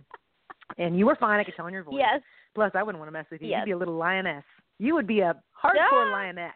and 0.79 0.99
you 0.99 1.07
were 1.07 1.15
fine. 1.17 1.39
I 1.39 1.45
could 1.45 1.55
tell 1.55 1.69
in 1.69 1.75
your 1.75 1.85
voice. 1.85 1.95
yes 1.99 2.21
Plus, 2.57 2.73
I 2.75 2.83
wouldn't 2.83 2.99
want 2.99 3.09
to 3.09 3.13
mess 3.13 3.27
with 3.31 3.41
you. 3.41 3.49
Yes. 3.49 3.61
You'd 3.61 3.67
be 3.67 3.71
a 3.73 3.79
little 3.79 3.97
lioness. 3.97 4.45
You 4.79 4.95
would 4.95 5.07
be 5.07 5.21
a 5.21 5.35
hardcore 5.63 6.09
Ah. 6.09 6.11
lioness 6.11 6.53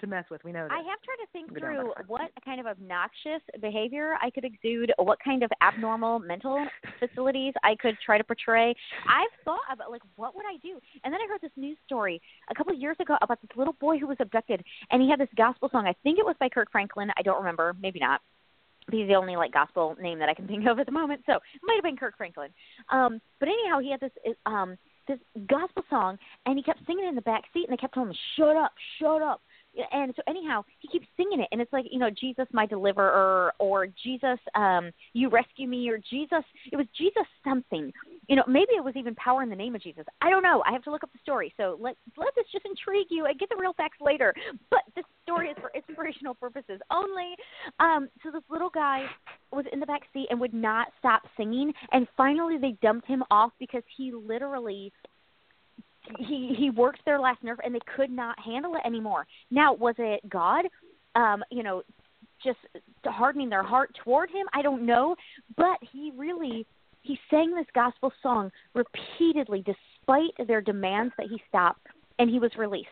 to 0.00 0.06
mess 0.06 0.24
with. 0.30 0.42
We 0.44 0.52
know 0.52 0.66
that. 0.68 0.72
I 0.72 0.78
have 0.78 1.00
tried 1.02 1.22
to 1.22 1.26
think 1.32 1.50
We 1.50 1.60
through 1.60 1.92
what 2.06 2.30
kind 2.44 2.60
of 2.60 2.66
obnoxious 2.66 3.42
behavior 3.60 4.16
I 4.22 4.30
could 4.30 4.44
exude, 4.44 4.92
what 4.98 5.18
kind 5.24 5.42
of 5.42 5.50
abnormal 5.62 6.18
mental 6.18 6.64
facilities 6.98 7.54
I 7.62 7.76
could 7.76 7.96
try 8.04 8.18
to 8.18 8.24
portray. 8.24 8.74
I've 9.08 9.44
thought 9.44 9.60
about 9.72 9.90
like 9.90 10.02
what 10.16 10.34
would 10.34 10.44
I 10.46 10.56
do? 10.62 10.80
And 11.04 11.12
then 11.12 11.20
I 11.20 11.26
heard 11.28 11.40
this 11.40 11.52
news 11.56 11.78
story 11.86 12.20
a 12.50 12.54
couple 12.54 12.72
of 12.72 12.80
years 12.80 12.96
ago 13.00 13.16
about 13.22 13.40
this 13.40 13.50
little 13.56 13.74
boy 13.74 13.98
who 13.98 14.06
was 14.06 14.16
abducted 14.20 14.62
and 14.90 15.02
he 15.02 15.08
had 15.08 15.20
this 15.20 15.28
gospel 15.36 15.68
song. 15.70 15.86
I 15.86 15.94
think 16.02 16.18
it 16.18 16.24
was 16.24 16.36
by 16.40 16.48
Kirk 16.48 16.70
Franklin. 16.72 17.10
I 17.16 17.22
don't 17.22 17.38
remember, 17.38 17.74
maybe 17.80 18.00
not. 18.00 18.20
He's 18.90 19.08
the 19.08 19.14
only 19.14 19.36
like 19.36 19.52
gospel 19.52 19.96
name 20.00 20.18
that 20.18 20.28
I 20.28 20.34
can 20.34 20.46
think 20.46 20.66
of 20.66 20.78
at 20.78 20.86
the 20.86 20.92
moment. 20.92 21.22
So 21.26 21.34
it 21.34 21.60
might 21.62 21.76
have 21.76 21.84
been 21.84 21.96
Kirk 21.96 22.16
Franklin. 22.16 22.50
Um 22.90 23.20
but 23.40 23.48
anyhow 23.48 23.78
he 23.78 23.90
had 23.90 24.00
this 24.00 24.12
um 24.44 24.76
this 25.06 25.18
gospel 25.48 25.84
song 25.90 26.18
and 26.46 26.56
he 26.56 26.62
kept 26.62 26.80
singing 26.86 27.04
it 27.04 27.08
in 27.08 27.14
the 27.14 27.22
back 27.22 27.44
seat 27.52 27.64
and 27.68 27.72
they 27.72 27.80
kept 27.80 27.94
telling 27.94 28.10
him, 28.10 28.16
Shut 28.36 28.56
up, 28.56 28.72
shut 28.98 29.22
up 29.22 29.40
and 29.92 30.12
so 30.16 30.22
anyhow 30.28 30.64
he 30.78 30.88
keeps 30.88 31.06
singing 31.16 31.40
it 31.40 31.48
and 31.52 31.60
it's 31.60 31.72
like 31.72 31.84
you 31.90 31.98
know 31.98 32.10
jesus 32.10 32.46
my 32.52 32.66
deliverer 32.66 33.52
or 33.58 33.86
jesus 33.86 34.38
um 34.54 34.90
you 35.12 35.28
rescue 35.28 35.66
me 35.66 35.88
or 35.88 35.98
jesus 36.10 36.44
it 36.72 36.76
was 36.76 36.86
jesus 36.96 37.26
something. 37.44 37.92
You 38.28 38.36
know 38.36 38.44
maybe 38.48 38.72
it 38.76 38.82
was 38.82 38.96
even 38.96 39.14
power 39.16 39.42
in 39.42 39.50
the 39.50 39.56
name 39.56 39.74
of 39.74 39.82
jesus. 39.82 40.04
I 40.22 40.30
don't 40.30 40.42
know. 40.42 40.62
I 40.66 40.72
have 40.72 40.82
to 40.84 40.90
look 40.90 41.04
up 41.04 41.12
the 41.12 41.18
story. 41.22 41.52
So 41.56 41.76
let 41.80 41.96
let 42.16 42.34
this 42.34 42.46
just 42.50 42.64
intrigue 42.64 43.08
you 43.10 43.26
and 43.26 43.38
get 43.38 43.48
the 43.48 43.56
real 43.56 43.74
facts 43.74 43.98
later. 44.00 44.34
But 44.70 44.80
this 44.96 45.04
story 45.22 45.48
is 45.48 45.56
for 45.60 45.70
inspirational 45.74 46.34
purposes 46.34 46.80
only. 46.90 47.34
Um 47.80 48.08
so 48.22 48.30
this 48.30 48.42
little 48.50 48.70
guy 48.70 49.06
was 49.52 49.66
in 49.72 49.80
the 49.80 49.86
back 49.86 50.02
seat 50.12 50.26
and 50.30 50.40
would 50.40 50.54
not 50.54 50.88
stop 50.98 51.22
singing 51.36 51.72
and 51.92 52.08
finally 52.16 52.58
they 52.58 52.76
dumped 52.82 53.06
him 53.06 53.22
off 53.30 53.52
because 53.60 53.82
he 53.96 54.12
literally 54.12 54.92
he 56.18 56.54
he 56.56 56.70
worked 56.70 57.04
their 57.04 57.18
last 57.18 57.42
nerve 57.42 57.58
and 57.64 57.74
they 57.74 57.80
could 57.96 58.10
not 58.10 58.38
handle 58.38 58.74
it 58.74 58.82
anymore. 58.86 59.26
Now, 59.50 59.72
was 59.72 59.94
it 59.98 60.28
God? 60.28 60.66
Um, 61.14 61.44
you 61.50 61.62
know, 61.62 61.82
just 62.42 62.58
hardening 63.04 63.48
their 63.48 63.62
heart 63.62 63.96
toward 64.02 64.30
him? 64.30 64.46
I 64.52 64.62
don't 64.62 64.84
know, 64.84 65.16
but 65.56 65.78
he 65.92 66.12
really 66.16 66.66
he 67.02 67.18
sang 67.30 67.54
this 67.54 67.66
gospel 67.74 68.12
song 68.22 68.50
repeatedly 68.74 69.64
despite 69.64 70.32
their 70.46 70.60
demands 70.60 71.12
that 71.18 71.28
he 71.28 71.40
stop 71.48 71.76
and 72.18 72.30
he 72.30 72.38
was 72.38 72.50
released. 72.56 72.88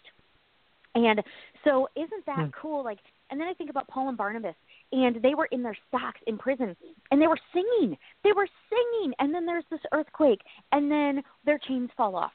And 0.95 1.23
so 1.64 1.88
isn't 1.97 2.26
that 2.26 2.47
Hmm. 2.47 2.50
cool 2.61 2.85
like 2.85 2.99
and 3.31 3.40
then 3.40 3.49
I 3.49 3.54
think 3.54 3.71
about 3.71 3.88
Paul 3.88 4.09
and 4.09 4.16
Barnabas 4.16 4.57
and 4.92 5.16
they 5.23 5.35
were 5.35 5.47
in 5.47 5.62
their 5.62 5.76
stocks 5.88 6.21
in 6.26 6.37
prison 6.37 6.76
and 7.11 7.21
they 7.21 7.26
were 7.26 7.38
singing. 7.52 7.97
They 8.25 8.33
were 8.33 8.49
singing 8.69 9.14
and 9.19 9.35
then 9.35 9.47
there's 9.47 9.64
this 9.71 9.81
earthquake 9.92 10.40
and 10.73 10.90
then 10.90 11.23
their 11.45 11.59
chains 11.59 11.90
fall 11.97 12.14
off 12.16 12.33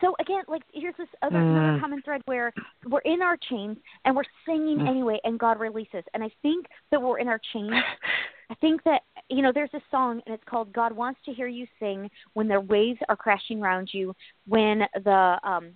so 0.00 0.14
again, 0.20 0.42
like 0.48 0.62
here's 0.72 0.96
this 0.96 1.08
other 1.22 1.40
another 1.48 1.72
Mm. 1.72 1.80
common 1.80 2.02
thread 2.02 2.22
where 2.26 2.52
we're 2.88 3.00
in 3.00 3.22
our 3.22 3.36
chains 3.36 3.78
and 4.04 4.14
we're 4.16 4.24
singing 4.46 4.78
Mm. 4.80 4.88
anyway, 4.88 5.20
and 5.24 5.38
God 5.38 5.58
releases. 5.60 6.04
And 6.14 6.22
I 6.22 6.30
think 6.42 6.66
that 6.90 7.00
we're 7.00 7.18
in 7.18 7.28
our 7.28 7.40
chains. 7.52 7.72
I 8.50 8.54
think 8.56 8.82
that 8.84 9.02
you 9.30 9.42
know 9.42 9.52
there's 9.52 9.72
a 9.74 9.80
song 9.90 10.22
and 10.26 10.34
it's 10.34 10.44
called 10.44 10.72
"God 10.72 10.92
Wants 10.92 11.20
to 11.24 11.32
Hear 11.32 11.46
You 11.46 11.66
Sing" 11.78 12.10
when 12.34 12.48
the 12.48 12.60
waves 12.60 13.00
are 13.08 13.16
crashing 13.16 13.62
around 13.62 13.92
you, 13.92 14.14
when 14.46 14.86
the 15.02 15.38
um, 15.42 15.72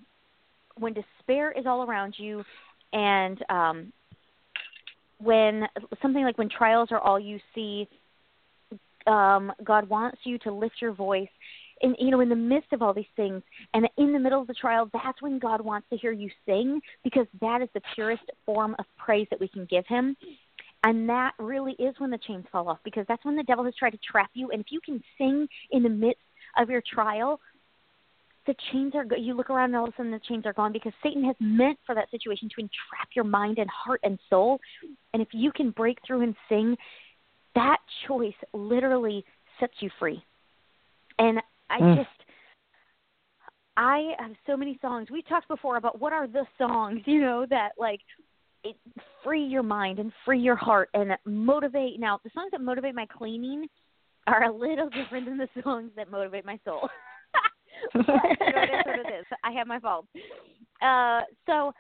when 0.77 0.93
despair 0.93 1.51
is 1.53 1.67
all 1.67 1.83
around 1.83 2.19
you, 2.19 2.45
and 2.93 3.43
um, 3.49 3.93
when 5.19 5.67
something 6.01 6.25
like 6.25 6.39
when 6.39 6.49
trials 6.49 6.91
are 6.93 7.01
all 7.01 7.19
you 7.19 7.39
see. 7.55 7.89
Um, 9.07 9.53
God 9.65 9.89
wants 9.89 10.19
you 10.25 10.37
to 10.41 10.53
lift 10.53 10.83
your 10.83 10.93
voice 10.93 11.31
in 11.83 11.95
you 11.99 12.11
know 12.11 12.21
in 12.21 12.29
the 12.29 12.37
midst 12.37 12.73
of 12.73 12.83
all 12.83 12.93
these 12.93 13.05
things 13.17 13.43
and 13.75 13.89
in 13.97 14.13
the 14.13 14.19
middle 14.19 14.41
of 14.41 14.47
the 14.47 14.55
trial 14.55 14.89
that's 14.93 15.21
when 15.23 15.39
god 15.39 15.61
wants 15.61 15.87
to 15.91 15.97
hear 15.97 16.13
you 16.13 16.31
sing 16.47 16.81
because 17.05 17.27
that 17.41 17.63
is 17.63 17.69
the 17.75 17.81
purest 17.95 18.23
form 18.45 18.75
of 18.79 18.85
praise 18.97 19.27
that 19.31 19.41
we 19.41 19.49
can 19.49 19.67
give 19.67 19.87
him. 19.87 20.17
And 20.85 21.09
that 21.09 21.33
really 21.39 21.73
is 21.73 21.95
when 21.99 22.11
the 22.11 22.19
chains 22.19 22.45
fall 22.53 22.69
off 22.69 22.79
because 22.85 23.05
that's 23.09 23.25
when 23.25 23.37
the 23.37 23.43
devil 23.43 23.65
has 23.65 23.75
tried 23.77 23.91
to 23.91 23.99
trap 23.99 24.31
you. 24.35 24.51
And 24.51 24.61
if 24.61 24.69
you 24.71 24.81
can 24.81 25.03
sing 25.17 25.49
in 25.73 25.83
the 25.83 25.89
midst 25.89 26.23
of 26.57 26.71
your 26.71 26.83
trial 26.83 27.41
the 28.47 28.55
chains 28.73 28.95
are 28.95 29.05
you 29.19 29.35
look 29.35 29.51
around 29.51 29.67
and 29.67 29.77
all 29.77 29.85
of 29.85 29.93
a 29.93 29.97
sudden 29.99 30.11
the 30.11 30.19
chains 30.27 30.47
are 30.47 30.55
gone 30.55 30.73
because 30.73 30.95
satan 31.03 31.23
has 31.23 31.37
meant 31.39 31.79
for 31.85 31.95
that 31.95 32.11
situation 32.11 32.49
to 32.49 32.63
entrap 32.63 33.09
your 33.15 33.27
mind 33.27 33.59
and 33.59 33.69
heart 33.69 34.01
and 34.03 34.19
soul. 34.31 34.59
And 35.13 35.21
if 35.21 35.29
you 35.33 35.53
can 35.53 35.71
break 35.71 35.99
through 36.07 36.23
and 36.23 36.35
sing 36.49 36.75
that 37.55 37.77
choice 38.07 38.33
literally 38.55 39.23
sets 39.61 39.75
you 39.81 39.91
free. 39.99 40.23
And 41.19 41.43
I 41.71 41.81
Mm. 41.81 41.97
just 41.97 42.25
I 43.77 44.15
have 44.19 44.33
so 44.45 44.57
many 44.57 44.77
songs. 44.83 45.09
We 45.09 45.23
talked 45.23 45.47
before 45.47 45.77
about 45.77 46.01
what 46.01 46.13
are 46.13 46.27
the 46.27 46.45
songs, 46.59 47.01
you 47.07 47.21
know, 47.21 47.47
that 47.47 47.73
like 47.79 48.01
it, 48.65 48.77
free 49.23 49.45
your 49.45 49.63
mind 49.63 50.01
and 50.01 50.13
free 50.25 50.41
your 50.41 50.57
heart 50.57 50.91
and 50.95 51.17
motivate. 51.25 52.01
Now, 52.01 52.19
the 52.25 52.31
songs 52.31 52.51
that 52.51 52.61
motivate 52.61 52.95
my 52.95 53.07
cleaning 53.07 53.69
are 54.27 54.45
a 54.45 54.53
little 54.53 54.91
different 54.97 55.27
than 55.27 55.39
the 55.39 55.49
songs 55.63 55.93
that 55.97 56.11
motivate 56.11 56.45
my 56.45 56.59
soul. 56.65 56.89
But, 57.95 58.05
you 58.05 58.53
know, 58.53 58.63
it 58.63 58.71
is 58.71 58.87
what 58.87 58.99
it 58.99 59.07
is. 59.21 59.25
I 59.45 59.53
have 59.53 59.69
my 59.69 59.79
faults. 59.79 60.09
Uh, 60.83 61.23
so 61.47 61.73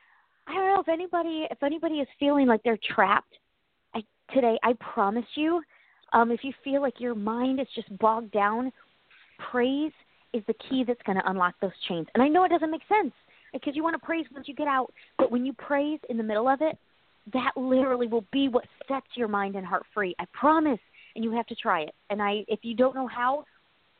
I 0.47 0.55
don't 0.55 0.67
know 0.67 0.81
if 0.81 0.89
anybody 0.89 1.47
if 1.51 1.63
anybody 1.63 1.97
is 1.97 2.09
feeling 2.19 2.47
like 2.47 2.63
they're 2.63 2.79
trapped. 2.95 3.35
I 3.95 4.03
today, 4.33 4.59
I 4.63 4.75
promise 4.75 5.25
you, 5.35 5.61
um, 6.13 6.31
if 6.31 6.45
you 6.45 6.53
feel 6.63 6.81
like 6.81 7.01
your 7.01 7.15
mind 7.15 7.61
is 7.61 7.67
just 7.75 7.97
bogged 7.99 8.31
down, 8.31 8.73
praise 9.39 9.93
is 10.33 10.43
the 10.47 10.55
key 10.69 10.85
that's 10.87 11.03
going 11.05 11.19
to 11.19 11.31
unlock 11.31 11.55
those 11.61 11.73
chains. 11.89 12.07
And 12.15 12.23
I 12.23 12.29
know 12.29 12.45
it 12.45 12.51
doesn't 12.51 12.71
make 12.71 12.83
sense 12.89 13.13
because 13.53 13.75
you 13.75 13.83
want 13.83 13.95
to 13.95 14.05
praise 14.05 14.27
once 14.33 14.47
you 14.47 14.55
get 14.55 14.69
out, 14.69 14.93
but 15.17 15.31
when 15.31 15.47
you 15.47 15.53
praise 15.55 16.01
in 16.11 16.17
the 16.17 16.23
middle 16.23 16.49
of 16.49 16.61
it, 16.61 16.77
that 17.33 17.53
literally 17.57 18.07
will 18.07 18.25
be 18.33 18.49
what 18.49 18.65
sets 18.87 19.07
your 19.15 19.29
mind 19.29 19.55
and 19.57 19.67
heart 19.67 19.85
free. 19.95 20.15
I 20.19 20.25
promise. 20.33 20.79
And 21.15 21.25
you 21.25 21.33
have 21.33 21.47
to 21.47 21.55
try 21.57 21.81
it. 21.81 21.95
And 22.11 22.23
I, 22.23 22.45
if 22.47 22.61
you 22.63 22.77
don't 22.77 22.95
know 22.95 23.09
how, 23.09 23.45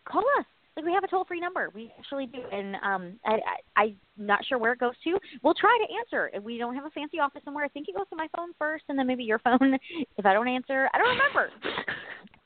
call 0.05 0.23
us. 0.39 0.45
Like 0.77 0.85
we 0.85 0.93
have 0.93 1.03
a 1.03 1.09
toll 1.09 1.25
free 1.25 1.41
number. 1.41 1.71
We 1.75 1.93
actually 1.99 2.27
do, 2.27 2.39
and 2.53 2.77
um, 2.77 3.19
I, 3.25 3.39
I, 3.77 3.83
I'm 3.83 3.97
not 4.17 4.45
sure 4.47 4.59
where 4.59 4.73
it 4.73 4.79
goes 4.79 4.93
to. 5.03 5.19
We'll 5.43 5.55
try 5.55 5.77
to 5.85 5.95
answer. 5.99 6.31
If 6.33 6.45
we 6.45 6.57
don't 6.57 6.77
have 6.77 6.85
a 6.85 6.91
fancy 6.91 7.19
office 7.19 7.43
somewhere, 7.45 7.65
I 7.65 7.69
think 7.69 7.89
it 7.89 7.97
goes 7.97 8.09
to 8.11 8.17
my 8.17 8.29
phone 8.37 8.51
first, 8.61 8.85
and 8.89 8.97
then 8.97 9.09
maybe 9.09 9.25
your 9.25 9.39
phone. 9.45 9.77
If 10.17 10.25
I 10.25 10.33
don't 10.33 10.47
answer, 10.47 10.89
I 10.95 10.99
don't 10.99 11.09
remember. 11.09 11.51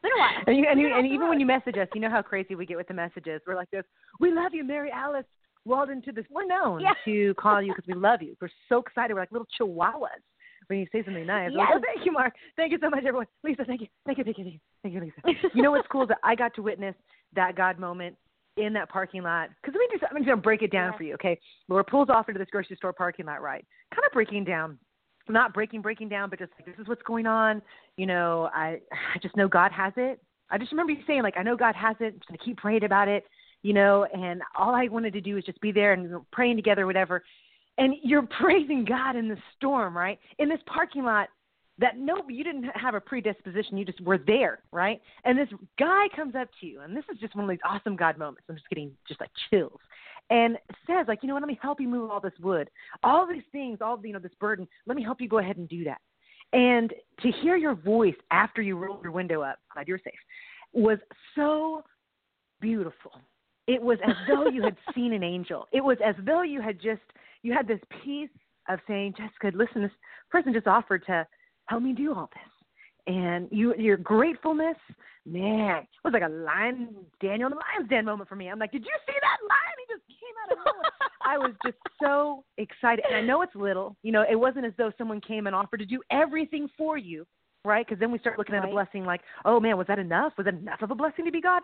Been 0.02 0.12
a 0.16 0.18
while. 0.18 0.42
And, 0.46 0.56
you, 0.56 0.66
and, 0.68 0.80
you, 0.80 0.92
and 0.94 1.06
even 1.06 1.28
when 1.28 1.38
you 1.38 1.46
message 1.46 1.76
us, 1.78 1.88
you 1.94 2.00
know 2.00 2.10
how 2.10 2.22
crazy 2.22 2.54
we 2.54 2.66
get 2.66 2.76
with 2.76 2.88
the 2.88 2.94
messages. 2.94 3.40
We're 3.46 3.54
like 3.54 3.70
this. 3.70 3.84
We 4.20 4.32
love 4.32 4.52
you, 4.52 4.64
Mary 4.64 4.90
Alice. 4.92 5.24
Walden 5.64 6.02
to 6.02 6.12
this. 6.12 6.24
We're 6.28 6.46
known 6.46 6.80
Yeah. 6.80 6.94
to 7.04 7.34
call 7.34 7.62
you 7.62 7.72
because 7.72 7.86
we 7.86 7.94
love 7.94 8.20
you. 8.20 8.36
We're 8.40 8.48
so 8.68 8.78
excited. 8.78 9.14
We're 9.14 9.20
like 9.20 9.30
little 9.30 9.46
chihuahuas 9.60 10.08
when 10.66 10.80
you 10.80 10.86
say 10.90 11.04
something 11.04 11.24
nice. 11.24 11.52
We're 11.52 11.58
like, 11.58 11.68
Yes. 11.68 11.78
oh, 11.78 11.84
thank 11.94 12.04
you, 12.04 12.10
Mark. 12.12 12.34
Thank 12.56 12.72
you 12.72 12.78
so 12.80 12.90
much, 12.90 13.04
everyone. 13.06 13.26
Lisa, 13.44 13.64
thank 13.64 13.80
you. 13.80 13.86
Thank 14.04 14.18
you, 14.18 14.24
thank 14.24 14.38
you, 14.38 14.44
thank 14.44 14.54
you, 14.54 14.60
thank 14.82 14.94
you, 14.94 15.00
Lisa. 15.00 15.50
you 15.54 15.62
know 15.62 15.70
what's 15.70 15.86
cool 15.86 16.02
is 16.02 16.08
that 16.08 16.18
I 16.24 16.34
got 16.34 16.52
to 16.54 16.62
witness 16.62 16.96
that 17.36 17.54
God 17.54 17.78
moment 17.78 18.16
in 18.56 18.72
that 18.72 18.88
parking 18.88 19.22
lot. 19.22 19.50
Because 19.62 19.74
let 19.74 19.80
me 19.80 19.86
just, 19.92 20.02
I'm 20.10 20.16
just 20.18 20.26
going 20.26 20.38
to 20.38 20.42
break 20.42 20.62
it 20.62 20.72
down 20.72 20.96
for 20.96 21.04
you, 21.04 21.14
okay? 21.14 21.38
Laura 21.68 21.84
pulls 21.84 22.08
off 22.10 22.28
into 22.28 22.38
this 22.38 22.48
grocery 22.50 22.76
store 22.76 22.92
parking 22.92 23.26
lot, 23.26 23.40
right? 23.40 23.64
Kind 23.94 24.04
of 24.04 24.12
breaking 24.12 24.44
down. 24.44 24.78
Not 25.28 25.54
breaking, 25.54 25.82
breaking 25.82 26.08
down, 26.08 26.30
but 26.30 26.38
just 26.38 26.52
like, 26.58 26.66
this 26.66 26.80
is 26.80 26.88
what's 26.88 27.02
going 27.02 27.26
on. 27.26 27.62
You 27.96 28.06
know, 28.06 28.50
I, 28.52 28.80
I 28.92 29.18
just 29.20 29.36
know 29.36 29.48
God 29.48 29.72
has 29.72 29.92
it. 29.96 30.20
I 30.50 30.58
just 30.58 30.70
remember 30.70 30.92
you 30.92 31.02
saying, 31.06 31.22
like, 31.22 31.36
I 31.36 31.42
know 31.42 31.56
God 31.56 31.74
has 31.74 31.96
it. 32.00 32.14
I'm 32.14 32.18
just 32.18 32.30
to 32.30 32.38
keep 32.44 32.58
praying 32.58 32.84
about 32.84 33.08
it, 33.08 33.24
you 33.62 33.72
know, 33.72 34.04
and 34.04 34.42
all 34.56 34.74
I 34.74 34.88
wanted 34.88 35.14
to 35.14 35.20
do 35.20 35.38
is 35.38 35.44
just 35.44 35.60
be 35.60 35.72
there 35.72 35.94
and 35.94 36.20
praying 36.30 36.56
together, 36.56 36.86
whatever. 36.86 37.22
And 37.78 37.94
you're 38.02 38.26
praising 38.40 38.84
God 38.84 39.16
in 39.16 39.28
the 39.28 39.38
storm, 39.56 39.96
right? 39.96 40.18
In 40.38 40.48
this 40.48 40.60
parking 40.66 41.04
lot 41.04 41.28
that 41.78 41.98
no, 41.98 42.16
you 42.28 42.44
didn't 42.44 42.64
have 42.74 42.94
a 42.94 43.00
predisposition. 43.00 43.78
You 43.78 43.84
just 43.84 44.00
were 44.02 44.18
there, 44.18 44.60
right? 44.72 45.00
And 45.24 45.38
this 45.38 45.48
guy 45.78 46.06
comes 46.14 46.34
up 46.34 46.48
to 46.60 46.66
you, 46.66 46.80
and 46.82 46.96
this 46.96 47.04
is 47.12 47.18
just 47.18 47.34
one 47.34 47.44
of 47.44 47.50
these 47.50 47.58
awesome 47.64 47.96
God 47.96 48.18
moments. 48.18 48.44
I'm 48.48 48.56
just 48.56 48.68
getting 48.68 48.92
just 49.08 49.20
like 49.20 49.30
chills, 49.50 49.80
and 50.32 50.56
says 50.86 51.04
like, 51.06 51.18
you 51.22 51.28
know 51.28 51.34
what? 51.34 51.42
Let 51.42 51.48
me 51.48 51.58
help 51.60 51.78
you 51.78 51.88
move 51.88 52.10
all 52.10 52.20
this 52.20 52.32
wood, 52.40 52.70
all 53.02 53.26
these 53.26 53.42
things, 53.52 53.78
all 53.82 54.00
you 54.02 54.14
know, 54.14 54.18
this 54.18 54.32
burden. 54.40 54.66
Let 54.86 54.96
me 54.96 55.02
help 55.02 55.20
you 55.20 55.28
go 55.28 55.38
ahead 55.38 55.58
and 55.58 55.68
do 55.68 55.84
that. 55.84 56.00
And 56.54 56.92
to 57.20 57.30
hear 57.42 57.56
your 57.56 57.74
voice 57.74 58.14
after 58.30 58.62
you 58.62 58.78
rolled 58.78 59.02
your 59.02 59.12
window 59.12 59.42
up, 59.42 59.58
glad 59.72 59.88
you're 59.88 59.98
safe, 59.98 60.14
was 60.72 60.98
so 61.34 61.82
beautiful. 62.62 63.12
It 63.66 63.80
was 63.80 63.98
as 64.04 64.14
though 64.26 64.48
you 64.48 64.62
had 64.62 64.76
seen 64.94 65.12
an 65.12 65.22
angel. 65.22 65.68
It 65.70 65.84
was 65.84 65.98
as 66.04 66.14
though 66.24 66.42
you 66.42 66.62
had 66.62 66.80
just 66.80 67.02
you 67.42 67.52
had 67.52 67.68
this 67.68 67.80
peace 68.02 68.30
of 68.70 68.78
saying, 68.88 69.14
Jessica, 69.18 69.56
listen, 69.56 69.82
this 69.82 69.90
person 70.30 70.54
just 70.54 70.66
offered 70.66 71.04
to 71.06 71.26
help 71.66 71.82
me 71.82 71.92
do 71.92 72.14
all 72.14 72.30
this. 72.32 72.51
And 73.06 73.48
you 73.50 73.74
your 73.76 73.96
gratefulness, 73.96 74.76
man, 75.26 75.78
it 75.82 75.88
was 76.04 76.12
like 76.12 76.22
a 76.22 76.28
lion 76.28 76.94
Daniel 77.20 77.48
in 77.48 77.56
the 77.56 77.60
lion's 77.60 77.90
den 77.90 78.04
moment 78.04 78.28
for 78.28 78.36
me. 78.36 78.48
I'm 78.48 78.58
like, 78.58 78.72
Did 78.72 78.84
you 78.84 78.92
see 79.06 79.14
that 79.20 79.38
lion? 79.48 79.76
He 79.78 79.94
just 79.94 80.06
came 80.08 80.34
out 80.44 80.52
of 80.52 80.58
nowhere. 80.58 80.90
I 81.24 81.38
was 81.38 81.52
just 81.64 81.78
so 82.00 82.44
excited. 82.58 83.04
And 83.06 83.16
I 83.16 83.20
know 83.20 83.42
it's 83.42 83.54
little. 83.54 83.96
You 84.02 84.12
know, 84.12 84.24
it 84.28 84.36
wasn't 84.36 84.66
as 84.66 84.72
though 84.78 84.92
someone 84.98 85.20
came 85.20 85.46
and 85.46 85.56
offered 85.56 85.78
to 85.78 85.86
do 85.86 86.00
everything 86.10 86.68
for 86.76 86.96
you, 86.96 87.26
right? 87.64 87.84
Because 87.86 87.98
then 87.98 88.12
we 88.12 88.18
start 88.18 88.38
looking 88.38 88.54
at 88.54 88.64
a 88.64 88.68
blessing 88.68 89.04
like, 89.04 89.20
oh 89.44 89.58
man, 89.58 89.76
was 89.76 89.86
that 89.88 89.98
enough? 89.98 90.32
Was 90.36 90.44
that 90.44 90.54
enough 90.54 90.82
of 90.82 90.90
a 90.90 90.94
blessing 90.94 91.24
to 91.24 91.32
be 91.32 91.40
God? 91.40 91.62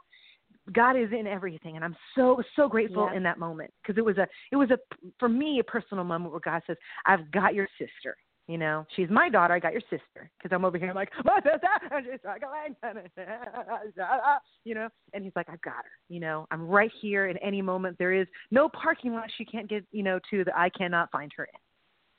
God 0.73 0.97
is 0.97 1.09
in 1.13 1.27
everything, 1.27 1.77
and 1.77 1.85
I'm 1.85 1.97
so 2.15 2.43
so 2.57 2.69
grateful 2.69 3.07
Yeah. 3.11 3.17
in 3.17 3.23
that 3.23 3.39
moment 3.39 3.73
because 3.83 3.97
it 3.99 4.05
was 4.05 4.19
a 4.19 4.27
it 4.53 4.57
was 4.57 4.71
a 4.71 4.79
for 5.19 5.29
me 5.29 5.61
a 5.61 5.65
personal 5.65 6.05
moment 6.05 6.31
where 6.33 6.41
God 6.41 6.63
says, 6.67 6.77
"I've 7.07 7.31
got 7.31 7.55
your 7.55 7.69
sister." 7.79 8.17
You 8.49 8.57
know, 8.57 8.87
she's 8.97 9.11
my 9.11 9.29
daughter. 9.29 9.53
I 9.53 9.59
got 9.59 9.73
your 9.73 9.83
sister 9.83 10.31
because 10.39 10.55
I'm 10.55 10.65
over 10.65 10.79
here. 10.79 10.89
I'm 10.89 10.97
like, 10.97 11.11
my 11.23 11.37
sister, 11.43 11.69
and 11.91 12.07
she's 12.11 12.21
like 12.25 12.43
lion." 12.43 12.75
you 14.65 14.75
know, 14.75 14.89
and 15.13 15.23
he's 15.23 15.35
like, 15.37 15.49
I've 15.51 15.61
got 15.61 15.75
her. 15.75 15.91
You 16.09 16.21
know, 16.21 16.47
I'm 16.51 16.67
right 16.67 16.91
here. 17.01 17.29
In 17.29 17.37
any 17.39 17.61
moment, 17.61 17.99
there 17.99 18.15
is 18.15 18.27
no 18.51 18.71
parking 18.71 19.13
lot 19.13 19.31
she 19.37 19.45
can't 19.45 19.69
get. 19.69 19.85
You 19.93 20.03
know, 20.03 20.19
to 20.31 20.45
that 20.45 20.57
I 20.57 20.71
cannot 20.71 21.11
find 21.13 21.31
her 21.37 21.45
in. 21.45 21.61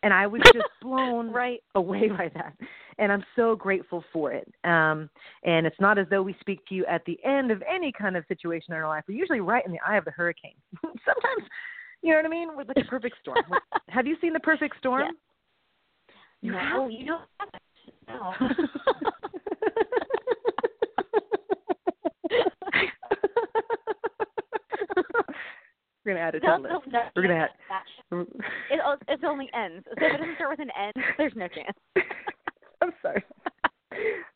And 0.03 0.13
I 0.13 0.27
was 0.27 0.41
just 0.53 0.67
blown 0.81 1.31
Right. 1.31 1.61
away 1.75 2.09
by 2.09 2.29
that. 2.35 2.53
And 2.99 3.11
I'm 3.11 3.23
so 3.35 3.55
grateful 3.55 4.03
for 4.13 4.31
it. 4.31 4.47
Um, 4.63 5.09
and 5.43 5.65
it's 5.65 5.79
not 5.79 5.97
as 5.97 6.05
though 6.09 6.21
we 6.21 6.35
speak 6.39 6.65
to 6.67 6.75
you 6.75 6.85
at 6.85 7.03
the 7.05 7.19
end 7.25 7.49
of 7.49 7.63
any 7.63 7.91
kind 7.91 8.15
of 8.15 8.23
situation 8.27 8.73
in 8.73 8.77
our 8.77 8.87
life. 8.87 9.03
We're 9.07 9.17
usually 9.17 9.41
right 9.41 9.65
in 9.65 9.71
the 9.71 9.79
eye 9.85 9.97
of 9.97 10.05
the 10.05 10.11
hurricane. 10.11 10.55
Sometimes, 10.83 11.49
you 12.01 12.11
know 12.11 12.17
what 12.17 12.25
I 12.25 12.29
mean? 12.29 12.55
With 12.55 12.67
like 12.67 12.77
a 12.77 12.87
perfect 12.89 13.15
storm. 13.21 13.43
Have 13.89 14.05
you 14.05 14.15
seen 14.21 14.31
the 14.33 14.39
perfect 14.39 14.77
storm? 14.77 15.01
Yeah. 15.01 15.11
Oh, 16.43 16.47
no, 16.47 16.47
you 16.47 16.51
no, 16.51 16.57
have? 16.57 16.91
you 16.91 17.05
know. 17.05 18.33
No. 18.39 18.49
We're 26.05 26.13
gonna 26.13 26.25
add 26.25 26.35
it 26.35 26.39
to 26.41 26.47
No, 26.47 26.55
the 26.61 26.61
list. 26.75 26.87
no, 26.91 27.01
We're 27.15 27.21
gonna 27.23 27.33
that- 27.35 27.51
add. 27.69 27.85
Mm. 28.11 28.21
It, 28.71 28.79
oh, 28.83 28.95
it's 29.07 29.23
only 29.25 29.49
ends. 29.53 29.85
So 29.85 30.05
if 30.05 30.13
it 30.13 30.17
doesn't 30.17 30.35
start 30.35 30.49
with 30.51 30.59
an 30.59 30.71
N, 30.77 31.03
there's 31.17 31.33
no 31.35 31.47
chance. 31.49 31.77
I'm 32.81 32.91
sorry. 33.01 33.23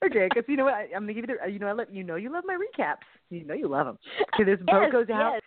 okay, 0.05 0.27
because 0.29 0.43
you 0.47 0.57
know 0.57 0.65
what? 0.65 0.73
I, 0.73 0.81
I'm 0.95 1.03
gonna 1.03 1.13
give 1.13 1.25
you 1.27 1.37
the. 1.43 1.51
You 1.51 1.59
know, 1.59 1.67
I 1.67 1.71
love. 1.71 1.87
You 1.91 2.03
know, 2.03 2.15
you 2.15 2.31
love 2.31 2.43
my 2.45 2.55
recaps. 2.55 2.97
You 3.29 3.45
know, 3.45 3.53
you 3.53 3.67
love 3.67 3.85
them. 3.87 3.97
Okay, 4.35 4.43
this 4.43 4.59
boat 4.65 4.83
Yes, 4.83 4.91
goes 4.91 5.09
out. 5.09 5.33
yes. 5.33 5.41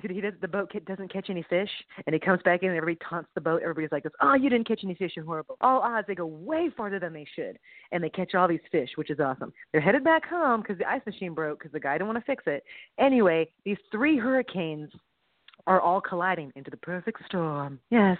He, 0.00 0.14
he 0.14 0.20
does, 0.20 0.34
the 0.40 0.48
boat 0.48 0.72
doesn't 0.86 1.12
catch 1.12 1.28
any 1.30 1.42
fish, 1.48 1.70
and 2.06 2.14
he 2.14 2.20
comes 2.20 2.40
back 2.42 2.62
in, 2.62 2.70
and 2.70 2.76
everybody 2.76 3.04
taunts 3.08 3.28
the 3.34 3.40
boat. 3.40 3.62
Everybody's 3.62 3.92
like, 3.92 4.04
"Oh, 4.20 4.34
you 4.34 4.48
didn't 4.48 4.66
catch 4.66 4.80
any 4.84 4.94
fish. 4.94 5.12
You're 5.16 5.24
horrible." 5.24 5.56
All 5.60 5.80
odds, 5.80 6.06
they 6.06 6.14
go 6.14 6.26
way 6.26 6.70
farther 6.76 6.98
than 6.98 7.12
they 7.12 7.26
should, 7.34 7.58
and 7.92 8.02
they 8.02 8.10
catch 8.10 8.34
all 8.34 8.48
these 8.48 8.60
fish, 8.70 8.90
which 8.96 9.10
is 9.10 9.20
awesome. 9.20 9.52
They're 9.72 9.80
headed 9.80 10.04
back 10.04 10.24
home 10.26 10.62
because 10.62 10.78
the 10.78 10.88
ice 10.88 11.02
machine 11.06 11.34
broke 11.34 11.58
because 11.58 11.72
the 11.72 11.80
guy 11.80 11.94
didn't 11.94 12.08
want 12.08 12.18
to 12.18 12.24
fix 12.24 12.44
it. 12.46 12.64
Anyway, 12.98 13.48
these 13.64 13.78
three 13.90 14.18
hurricanes 14.18 14.90
are 15.66 15.80
all 15.80 16.00
colliding 16.00 16.52
into 16.56 16.70
the 16.70 16.76
perfect 16.78 17.22
storm. 17.26 17.78
Yes. 17.90 18.18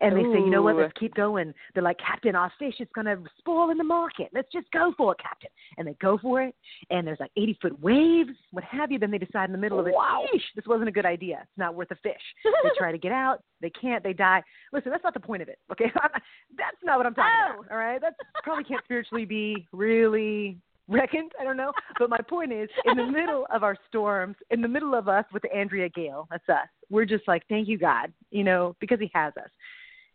And 0.00 0.14
they 0.16 0.22
say, 0.22 0.38
you 0.40 0.50
know 0.50 0.60
what, 0.62 0.76
let's 0.76 0.92
keep 0.98 1.14
going. 1.14 1.54
They're 1.72 1.82
like, 1.82 1.98
Captain, 1.98 2.34
our 2.36 2.52
fish 2.58 2.74
is 2.80 2.88
going 2.94 3.06
to 3.06 3.18
spoil 3.38 3.70
in 3.70 3.78
the 3.78 3.84
market. 3.84 4.28
Let's 4.34 4.52
just 4.52 4.70
go 4.72 4.92
for 4.96 5.12
it, 5.12 5.18
Captain. 5.22 5.48
And 5.78 5.86
they 5.88 5.94
go 6.02 6.18
for 6.18 6.42
it. 6.42 6.54
And 6.90 7.06
there's 7.06 7.20
like 7.20 7.30
80 7.36 7.58
foot 7.62 7.80
waves, 7.80 8.30
what 8.50 8.64
have 8.64 8.92
you. 8.92 8.98
Then 8.98 9.10
they 9.10 9.18
decide 9.18 9.46
in 9.46 9.52
the 9.52 9.58
middle 9.58 9.80
of 9.80 9.86
it, 9.86 9.94
Wow. 9.94 10.24
This 10.54 10.66
wasn't 10.66 10.88
a 10.88 10.92
good 10.92 11.06
idea. 11.06 11.38
It's 11.42 11.58
not 11.58 11.74
worth 11.74 11.90
a 11.90 11.96
fish. 11.96 12.20
They 12.44 12.70
try 12.78 12.92
to 12.92 12.98
get 12.98 13.12
out. 13.12 13.42
They 13.60 13.70
can't. 13.70 14.02
They 14.04 14.12
die. 14.12 14.42
Listen, 14.72 14.90
that's 14.90 15.04
not 15.04 15.14
the 15.14 15.20
point 15.20 15.40
of 15.42 15.48
it. 15.48 15.58
Okay. 15.70 15.90
that's 16.56 16.76
not 16.84 16.98
what 16.98 17.06
I'm 17.06 17.14
talking 17.14 17.30
Oh. 17.32 17.60
about. 17.60 17.70
All 17.70 17.78
right. 17.78 18.00
That's 18.00 18.16
probably 18.42 18.64
can't 18.64 18.84
spiritually 18.84 19.24
be 19.24 19.66
really 19.72 20.58
reckoned. 20.92 21.32
I 21.40 21.44
don't 21.44 21.56
know. 21.56 21.72
But 21.98 22.10
my 22.10 22.18
point 22.18 22.52
is, 22.52 22.68
in 22.84 22.96
the 22.96 23.06
middle 23.06 23.46
of 23.52 23.62
our 23.62 23.76
storms, 23.88 24.36
in 24.50 24.60
the 24.60 24.68
middle 24.68 24.94
of 24.94 25.08
us 25.08 25.24
with 25.32 25.42
the 25.42 25.52
Andrea 25.54 25.88
Gail, 25.88 26.26
that's 26.30 26.48
us. 26.48 26.68
We're 26.90 27.04
just 27.06 27.26
like, 27.26 27.42
thank 27.48 27.68
you, 27.68 27.78
God, 27.78 28.12
you 28.30 28.44
know, 28.44 28.76
because 28.80 28.98
He 29.00 29.10
has 29.14 29.32
us. 29.36 29.50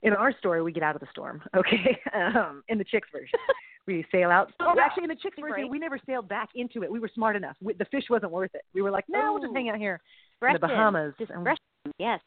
In 0.03 0.13
our 0.13 0.31
story, 0.37 0.61
we 0.61 0.71
get 0.71 0.83
out 0.83 0.95
of 0.95 1.01
the 1.01 1.07
storm. 1.11 1.41
Okay. 1.55 1.99
Um, 2.13 2.63
in 2.69 2.77
the 2.77 2.83
chicks 2.83 3.09
version, 3.11 3.39
we 3.87 4.05
sail 4.11 4.29
out. 4.29 4.51
Oh, 4.59 4.73
Well, 4.75 4.79
actually, 4.85 5.03
in 5.05 5.09
the 5.09 5.15
chicks 5.15 5.37
version, 5.39 5.69
we 5.71 5.79
never 5.79 5.99
sailed 6.05 6.27
back 6.29 6.49
into 6.55 6.83
it. 6.83 6.91
We 6.91 6.99
were 6.99 7.09
smart 7.13 7.35
enough. 7.35 7.55
We, 7.61 7.73
the 7.73 7.85
fish 7.85 8.03
wasn't 8.09 8.31
worth 8.31 8.51
it. 8.53 8.61
We 8.75 8.81
were 8.83 8.91
like, 8.91 9.05
no, 9.09 9.33
we'll 9.33 9.41
just 9.41 9.55
hang 9.55 9.69
out 9.69 9.77
here 9.77 9.99
in 10.41 10.53
the 10.53 10.59
Bahamas. 10.59 11.13
and-. 11.19 11.43
Yes. 11.97 12.19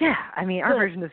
Yeah, 0.00 0.16
I 0.36 0.44
mean, 0.44 0.62
our 0.62 0.74
version 0.74 1.02
is 1.02 1.10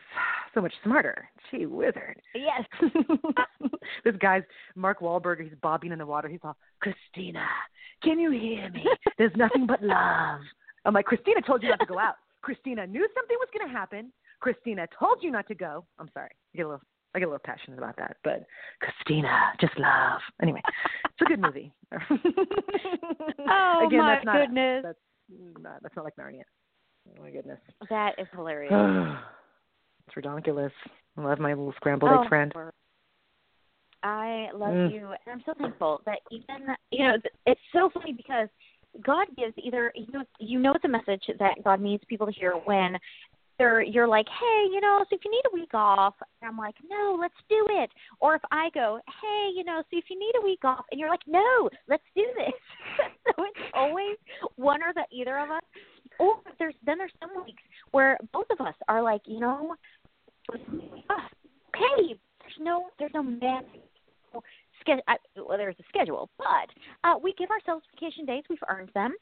so 0.54 0.60
much 0.60 0.72
smarter. 0.82 1.28
Gee, 1.50 1.66
wizard. 1.66 2.20
Yes. 2.34 2.64
this 4.04 4.14
guy's 4.20 4.42
Mark 4.74 5.00
Wahlberg. 5.00 5.42
He's 5.42 5.52
bobbing 5.62 5.92
in 5.92 5.98
the 5.98 6.06
water. 6.06 6.28
He's 6.28 6.40
all, 6.42 6.56
Christina, 6.80 7.46
can 8.02 8.18
you 8.18 8.30
hear 8.30 8.70
me? 8.70 8.84
There's 9.18 9.32
nothing 9.36 9.66
but 9.66 9.82
love. 9.82 10.40
I'm 10.84 10.94
like, 10.94 11.06
Christina 11.06 11.40
told 11.46 11.62
you 11.62 11.70
not 11.70 11.80
to 11.80 11.86
go 11.86 11.98
out. 11.98 12.14
Christina 12.42 12.86
knew 12.86 13.06
something 13.14 13.36
was 13.40 13.48
going 13.56 13.68
to 13.68 13.72
happen. 13.72 14.12
Christina 14.40 14.86
told 14.98 15.18
you 15.22 15.30
not 15.30 15.48
to 15.48 15.54
go. 15.54 15.84
I'm 15.98 16.10
sorry. 16.14 16.30
I 16.54 16.56
get 16.56 16.66
a 16.66 16.68
little, 16.68 16.82
I 17.14 17.18
get 17.18 17.24
a 17.24 17.28
little 17.28 17.42
passionate 17.44 17.78
about 17.78 17.96
that, 17.96 18.18
but 18.22 18.44
Christina, 18.80 19.52
just 19.60 19.76
love. 19.78 20.20
Anyway, 20.42 20.62
it's 21.04 21.22
a 21.22 21.24
good 21.24 21.40
movie. 21.40 21.72
Oh, 23.48 23.84
Again, 23.86 24.00
my 24.00 24.14
that's 24.14 24.24
not, 24.24 24.36
goodness. 24.38 24.82
That's 24.84 24.98
not, 25.60 25.82
that's 25.82 25.94
not 25.94 26.04
like 26.04 26.16
Narnia. 26.16 26.42
Oh 27.06 27.22
my 27.22 27.30
goodness. 27.30 27.60
That 27.90 28.12
is 28.18 28.26
hilarious. 28.32 28.72
it's 30.06 30.16
ridiculous. 30.16 30.72
I 31.16 31.22
love 31.22 31.38
my 31.38 31.50
little 31.50 31.72
scrambled 31.76 32.10
Oh, 32.12 32.22
egg 32.22 32.28
friend. 32.28 32.52
I 34.02 34.50
love 34.54 34.74
Mm. 34.74 34.92
you, 34.92 35.06
and 35.06 35.18
I'm 35.26 35.42
so 35.44 35.54
thankful 35.54 36.02
that 36.06 36.20
even 36.30 36.76
you 36.90 37.04
know 37.04 37.16
it's 37.46 37.60
so 37.72 37.90
funny 37.90 38.12
because 38.12 38.48
God 39.00 39.26
gives 39.36 39.54
either 39.56 39.92
you 39.94 40.06
know 40.12 40.22
you 40.38 40.58
know 40.60 40.74
it's 40.74 40.84
a 40.84 40.88
message 40.88 41.24
that 41.38 41.62
God 41.64 41.80
needs 41.80 42.04
people 42.04 42.26
to 42.26 42.32
hear 42.32 42.52
when 42.52 42.96
they're 43.58 43.82
you're 43.82 44.08
like, 44.08 44.26
hey, 44.28 44.68
you 44.70 44.80
know, 44.80 45.04
so 45.08 45.16
if 45.16 45.24
you 45.24 45.30
need 45.30 45.44
a 45.50 45.54
week 45.54 45.72
off, 45.74 46.14
and 46.40 46.48
I'm 46.48 46.58
like, 46.58 46.74
no, 46.88 47.16
let's 47.18 47.34
do 47.48 47.66
it. 47.70 47.90
Or 48.20 48.34
if 48.34 48.42
I 48.50 48.70
go, 48.74 49.00
hey, 49.22 49.50
you 49.56 49.64
know, 49.64 49.82
so 49.90 49.96
if 49.96 50.04
you 50.10 50.18
need 50.18 50.34
a 50.40 50.44
week 50.44 50.64
off, 50.64 50.84
and 50.90 51.00
you're 51.00 51.10
like, 51.10 51.26
no, 51.26 51.68
let's 51.88 52.04
do 52.14 52.26
this. 52.36 52.52
so 53.26 53.44
it's 53.44 53.70
always 53.74 54.16
one 54.56 54.82
or 54.82 54.92
the 54.94 55.04
either 55.10 55.38
of 55.38 55.50
us. 55.50 55.62
Or 56.18 56.36
there's 56.58 56.74
then 56.84 56.98
there's 56.98 57.12
some 57.20 57.44
weeks 57.44 57.62
where 57.90 58.18
both 58.32 58.46
of 58.50 58.64
us 58.66 58.74
are 58.88 59.02
like, 59.02 59.22
you 59.26 59.40
know, 59.40 59.74
okay, 60.52 62.16
there's 62.40 62.58
no 62.60 62.86
there's 62.98 63.12
no 63.14 63.22
magic 63.22 63.82
schedule. 64.80 65.46
Well, 65.48 65.58
there's 65.58 65.76
a 65.78 65.84
schedule, 65.88 66.30
but 66.38 66.70
uh, 67.04 67.14
we 67.22 67.34
give 67.38 67.50
ourselves 67.50 67.84
vacation 67.94 68.24
days. 68.24 68.44
We've 68.48 68.58
earned 68.68 68.90
them. 68.94 69.14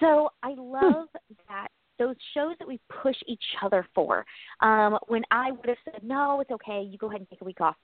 So 0.00 0.30
I 0.42 0.52
Hmm. 0.52 0.60
love 0.60 1.08
that 1.48 1.68
those 1.98 2.16
shows 2.34 2.54
that 2.58 2.68
we 2.68 2.78
push 3.02 3.16
each 3.26 3.44
other 3.62 3.86
for. 3.94 4.24
Um, 4.60 4.98
when 5.08 5.22
I 5.30 5.52
would 5.52 5.66
have 5.66 5.78
said, 5.84 6.02
no, 6.02 6.40
it's 6.40 6.50
okay, 6.50 6.82
you 6.82 6.98
go 6.98 7.08
ahead 7.08 7.20
and 7.20 7.30
take 7.30 7.40
a 7.40 7.44
week 7.44 7.60
off. 7.62 7.76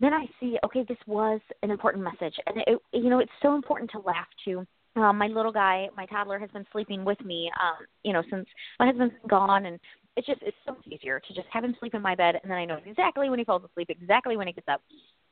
Then 0.00 0.12
I 0.12 0.26
see, 0.40 0.58
okay, 0.64 0.84
this 0.86 0.98
was 1.06 1.40
an 1.62 1.70
important 1.70 2.04
message, 2.04 2.34
and 2.46 2.58
it, 2.66 2.78
you 2.92 3.08
know, 3.08 3.20
it's 3.20 3.32
so 3.40 3.54
important 3.54 3.90
to 3.92 4.00
laugh 4.00 4.26
too. 4.44 4.66
Um, 4.96 5.18
my 5.18 5.26
little 5.26 5.52
guy, 5.52 5.88
my 5.96 6.06
toddler, 6.06 6.38
has 6.38 6.50
been 6.50 6.66
sleeping 6.70 7.04
with 7.04 7.20
me, 7.24 7.50
um, 7.60 7.84
you 8.04 8.12
know, 8.12 8.22
since 8.30 8.46
my 8.78 8.86
husband's 8.86 9.14
been 9.20 9.28
gone, 9.28 9.66
and 9.66 9.80
it's 10.16 10.26
just 10.26 10.40
it's 10.42 10.56
so 10.64 10.72
much 10.72 10.86
easier 10.86 11.20
to 11.20 11.34
just 11.34 11.48
have 11.50 11.64
him 11.64 11.74
sleep 11.80 11.94
in 11.94 12.02
my 12.02 12.14
bed, 12.14 12.36
and 12.40 12.50
then 12.50 12.58
I 12.58 12.64
know 12.64 12.78
exactly 12.86 13.28
when 13.28 13.40
he 13.40 13.44
falls 13.44 13.64
asleep, 13.64 13.90
exactly 13.90 14.36
when 14.36 14.46
he 14.46 14.52
gets 14.52 14.68
up. 14.68 14.80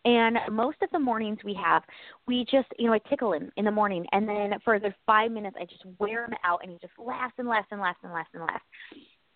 And 0.05 0.37
most 0.51 0.79
of 0.83 0.91
the 0.91 0.99
mornings 0.99 1.39
we 1.45 1.55
have, 1.55 1.85
we 2.27 2.45
just, 2.51 2.67
you 2.77 2.89
know, 2.89 2.93
I 2.93 2.99
tickle 3.09 3.33
him 3.33 3.53
in 3.57 3.65
the 3.65 3.71
morning, 3.71 4.05
and 4.11 4.29
then 4.29 4.55
for 4.65 4.81
the 4.81 4.93
five 5.07 5.31
minutes, 5.31 5.57
I 5.61 5.65
just 5.65 5.85
wear 6.01 6.25
him 6.25 6.35
out, 6.45 6.61
and 6.63 6.73
he 6.73 6.79
just 6.81 6.95
laughs 6.99 7.35
and 7.39 7.47
laughs 7.47 7.69
and 7.71 7.81
laughs 7.81 8.01
and 8.03 8.13
laughs 8.13 8.31
and 8.35 8.43
laughs. 8.43 8.65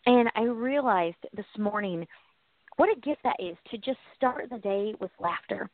And 0.07 0.29
I 0.35 0.43
realized 0.43 1.17
this 1.37 1.47
morning 1.57 2.05
what 2.77 2.89
a 2.89 3.01
gift 3.01 3.21
that 3.23 3.37
is 3.39 3.57
to 3.71 3.79
just 3.79 3.99
start 4.17 4.49
the 4.51 4.59
day 4.59 4.95
with 5.01 5.12
laughter, 5.21 5.71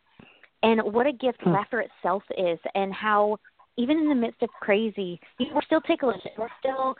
and 0.62 0.82
what 0.92 1.06
a 1.06 1.12
gift 1.12 1.40
Hmm. 1.42 1.52
laughter 1.52 1.80
itself 1.80 2.22
is, 2.36 2.58
and 2.74 2.92
how 2.92 3.38
even 3.76 3.98
in 3.98 4.08
the 4.08 4.14
midst 4.14 4.42
of 4.42 4.50
crazy, 4.60 5.20
you 5.38 5.48
know, 5.48 5.54
we're 5.54 5.62
still 5.62 5.80
ticklish, 5.80 6.20
we're 6.38 6.48
still 6.60 6.94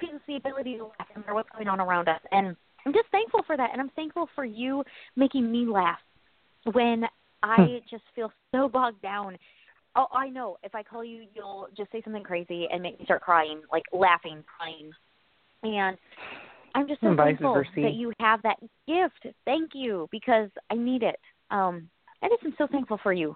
gives 0.00 0.14
us 0.14 0.20
the 0.26 0.36
ability 0.36 0.76
to 0.76 0.84
laugh 0.84 1.08
no 1.14 1.20
matter 1.20 1.34
what's 1.34 1.50
going 1.50 1.68
on 1.68 1.80
around 1.80 2.08
us. 2.08 2.20
And 2.32 2.56
I'm 2.86 2.92
just 2.92 3.08
thankful 3.10 3.42
for 3.46 3.56
that, 3.56 3.70
and 3.72 3.80
I'm 3.80 3.90
thankful 3.90 4.28
for 4.34 4.44
you 4.44 4.82
making 5.16 5.50
me 5.50 5.66
laugh 5.66 5.98
when 6.72 7.04
I 7.42 7.80
just 7.90 8.04
feel 8.14 8.32
so 8.52 8.68
bogged 8.68 9.02
down. 9.02 9.36
Oh, 9.96 10.06
I 10.12 10.28
know. 10.28 10.58
If 10.62 10.74
I 10.74 10.82
call 10.82 11.04
you, 11.04 11.24
you'll 11.34 11.68
just 11.76 11.90
say 11.92 12.00
something 12.02 12.22
crazy 12.22 12.66
and 12.70 12.82
make 12.82 12.98
me 12.98 13.04
start 13.04 13.22
crying, 13.22 13.60
like 13.72 13.82
laughing, 13.92 14.44
crying. 14.56 14.90
And 15.62 15.98
I'm 16.74 16.86
just 16.86 17.00
so 17.00 17.14
thankful 17.16 17.62
that 17.76 17.94
you 17.94 18.12
have 18.20 18.40
that 18.42 18.58
gift. 18.86 19.34
Thank 19.44 19.70
you, 19.74 20.08
because 20.10 20.50
I 20.70 20.74
need 20.74 21.02
it. 21.02 21.18
Um, 21.50 21.88
I 22.22 22.28
just 22.28 22.44
am 22.44 22.54
so 22.58 22.66
thankful 22.70 22.98
for 23.02 23.12
you. 23.12 23.34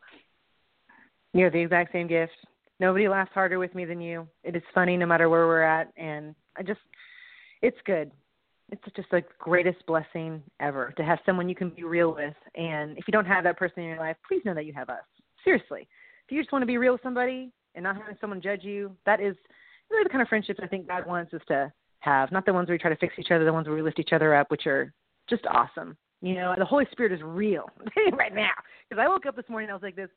You 1.33 1.45
have 1.45 1.53
the 1.53 1.61
exact 1.61 1.93
same 1.93 2.07
gift. 2.07 2.33
Nobody 2.83 3.07
laughs 3.07 3.31
harder 3.33 3.61
with 3.61 3.77
me 3.77 3.85
than 3.85 4.01
you. 4.01 4.27
It 4.43 4.57
is 4.57 4.63
funny 4.75 4.97
no 4.97 5.07
matter 5.07 5.29
where 5.29 5.47
we're 5.47 5.63
at, 5.63 5.93
and 5.97 6.35
I 6.57 6.65
just, 6.65 6.81
it's 7.63 7.77
good. 7.87 8.11
It's 8.73 8.83
just 8.97 9.09
the 9.13 9.23
greatest 9.39 9.87
blessing 9.87 10.43
ever 10.59 10.93
to 10.97 11.05
have 11.05 11.21
someone 11.25 11.49
you 11.49 11.55
can 11.55 11.71
be 11.71 11.85
real 11.85 12.13
with. 12.13 12.35
And 12.57 12.99
if 12.99 13.05
you 13.07 13.13
don't 13.13 13.25
have 13.25 13.45
that 13.45 13.57
person 13.57 13.85
in 13.85 13.89
your 13.89 14.01
life, 14.01 14.17
please 14.27 14.43
know 14.45 14.53
that 14.55 14.67
you 14.67 14.73
have 14.73 14.89
us. 14.89 15.05
Seriously, 15.45 15.87
if 16.27 16.33
you 16.33 16.41
just 16.43 16.51
want 16.51 16.63
to 16.63 16.67
be 16.67 16.77
real 16.77 16.95
with 16.95 17.05
somebody 17.05 17.53
and 17.77 17.85
not 17.85 17.97
having 17.97 18.17
someone 18.21 18.43
judge 18.43 18.65
you, 18.65 18.97
that 19.07 19.21
is 19.21 19.37
really 19.89 20.03
the 20.03 20.11
kind 20.11 20.21
of 20.23 20.27
friendships 20.27 20.59
I 20.61 20.67
think 20.67 20.89
God 20.89 21.07
wants 21.07 21.33
us 21.35 21.43
to 21.47 21.73
have. 22.01 22.33
Not 22.33 22.47
the 22.47 22.53
ones 22.53 22.67
where 22.67 22.75
we 22.75 22.81
try 22.81 22.91
to 22.91 22.97
fix 22.97 23.15
each 23.17 23.31
other, 23.31 23.45
the 23.45 23.53
ones 23.53 23.69
where 23.69 23.77
we 23.77 23.83
lift 23.83 24.01
each 24.01 24.13
other 24.13 24.35
up, 24.35 24.51
which 24.51 24.67
are 24.67 24.93
just 25.31 25.47
awesome. 25.47 25.97
You 26.21 26.35
know, 26.35 26.53
the 26.59 26.65
Holy 26.65 26.87
Spirit 26.91 27.13
is 27.13 27.21
real 27.23 27.71
right 28.19 28.35
now. 28.35 28.51
Because 28.89 29.01
I 29.01 29.07
woke 29.07 29.27
up 29.27 29.37
this 29.37 29.49
morning, 29.49 29.69
and 29.69 29.73
I 29.73 29.77
was 29.77 29.85
like 29.85 29.95
this 29.95 30.11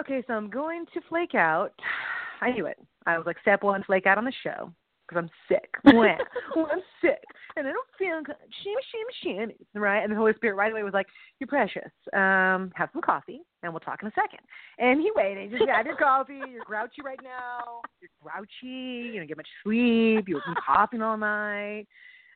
okay, 0.00 0.22
so 0.26 0.34
I'm 0.34 0.50
going 0.50 0.86
to 0.94 1.00
flake 1.08 1.34
out. 1.34 1.72
I 2.40 2.50
knew 2.50 2.66
it. 2.66 2.78
I 3.06 3.16
was 3.16 3.26
like, 3.26 3.36
step 3.40 3.62
one, 3.62 3.84
flake 3.84 4.06
out 4.06 4.18
on 4.18 4.24
the 4.24 4.32
show 4.42 4.72
because 5.08 5.22
I'm 5.22 5.30
sick. 5.48 5.70
I'm 5.86 6.82
sick, 7.00 7.22
and 7.56 7.66
I 7.66 7.72
don't 7.72 7.86
feel 7.98 8.22
good. 8.24 8.36
Shimmy, 8.62 8.82
shimmy, 8.90 9.36
shimmy. 9.36 9.54
Right? 9.74 10.02
And 10.02 10.12
the 10.12 10.16
Holy 10.16 10.32
Spirit 10.34 10.56
right 10.56 10.72
away 10.72 10.82
was 10.82 10.94
like, 10.94 11.06
"You're 11.38 11.48
precious. 11.48 11.90
Um, 12.12 12.72
have 12.74 12.88
some 12.92 13.02
coffee, 13.02 13.40
and 13.62 13.72
we'll 13.72 13.80
talk 13.80 14.02
in 14.02 14.08
a 14.08 14.12
second. 14.12 14.40
And 14.78 15.00
he 15.00 15.10
waited. 15.14 15.50
He 15.50 15.58
Just 15.58 15.70
had 15.70 15.86
your 15.86 15.96
coffee. 15.96 16.40
You're 16.50 16.64
grouchy 16.64 17.02
right 17.04 17.18
now. 17.22 17.82
You're 18.00 18.10
grouchy. 18.22 19.12
You 19.12 19.18
don't 19.18 19.26
get 19.26 19.36
much 19.36 19.48
sleep. 19.62 20.28
You've 20.28 20.44
been 20.44 20.54
coughing 20.64 21.02
all 21.02 21.16
night. 21.16 21.86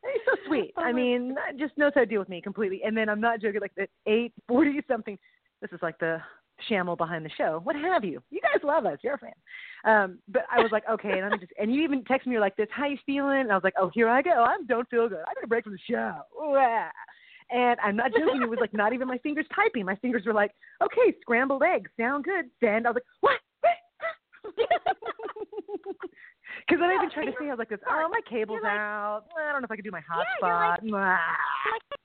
And 0.03 0.13
he's 0.13 0.23
so 0.27 0.37
sweet. 0.47 0.73
Oh 0.79 0.83
I 0.83 0.93
mean, 0.93 1.35
just 1.59 1.77
knows 1.79 1.93
how 1.95 2.01
to 2.01 2.07
deal 2.07 2.21
with 2.21 2.29
me 2.29 2.41
completely. 2.41 2.83
And 2.85 2.97
then 2.97 3.09
I'm 3.09 3.21
not 3.21 3.41
joking. 3.41 3.61
Like 3.61 3.73
at 3.79 3.91
eight 4.07 4.33
forty 4.47 4.81
something, 4.89 5.19
this 5.63 5.73
is 5.73 5.81
like 5.83 5.99
the 5.99 6.21
shamble 6.69 6.97
behind 6.97 7.25
the 7.25 7.31
show. 7.37 7.61
What 7.65 7.77
have 7.77 8.05
you? 8.05 8.23
You 8.31 8.41
guys 8.41 8.63
love 8.65 8.87
us. 8.87 8.99
You're 9.03 9.15
a 9.15 9.19
fan. 9.19 9.33
Um, 9.85 10.19
but 10.29 10.43
I 10.51 10.61
was 10.61 10.73
like, 10.73 10.85
okay, 10.91 11.11
and 11.19 11.25
I'm 11.33 11.39
just, 11.39 11.53
and 11.61 11.73
you 11.75 11.83
even 11.83 12.03
text 12.05 12.27
me, 12.27 12.33
you're 12.33 12.41
like 12.41 12.57
this, 12.57 12.69
how 12.71 12.87
you 12.87 12.99
feeling? 13.07 13.41
And 13.41 13.53
I 13.53 13.55
was 13.55 13.65
like, 13.65 13.75
oh, 13.79 13.91
here 13.95 14.09
I 14.09 14.23
go. 14.23 14.31
I 14.45 14.57
don't 14.69 14.89
feel 14.89 15.09
good. 15.09 15.19
I 15.27 15.33
need 15.35 15.45
a 15.45 15.47
break 15.47 15.65
from 15.65 15.75
the 15.75 15.79
show. 15.89 16.13
And 17.51 17.79
I'm 17.81 17.95
not 17.95 18.11
joking. 18.13 18.43
It 18.43 18.49
was 18.49 18.59
like 18.61 18.75
not 18.75 18.93
even 18.93 19.07
my 19.07 19.19
fingers 19.19 19.47
typing. 19.55 19.85
My 19.85 19.95
fingers 19.97 20.25
were 20.27 20.35
like, 20.35 20.51
okay, 20.83 21.15
scrambled 21.21 21.63
eggs 21.63 21.91
sound 21.99 22.25
good. 22.25 22.47
Send. 22.59 22.87
I 22.87 22.91
was 22.91 22.97
like, 22.97 23.05
what? 23.21 23.39
Because 26.67 26.81
then 26.81 26.91
I 26.91 26.95
even 26.99 27.11
tried 27.11 27.27
to 27.31 27.35
see, 27.39 27.47
I 27.47 27.55
was 27.55 27.59
like 27.63 27.69
this, 27.69 27.79
oh, 27.87 28.09
my 28.11 28.19
cable's 28.29 28.59
like- 28.63 28.73
out. 28.75 29.25
I 29.39 29.53
don't 29.53 29.63
know 29.63 29.67
if 29.67 29.71
I 29.71 29.77
could 29.77 29.85
do 29.85 29.91
my 29.95 30.03
Yeah, 30.03 30.19
hotspot. 30.43 30.43
like- 30.43 30.81
I'm 30.83 30.89
like, 30.89 31.15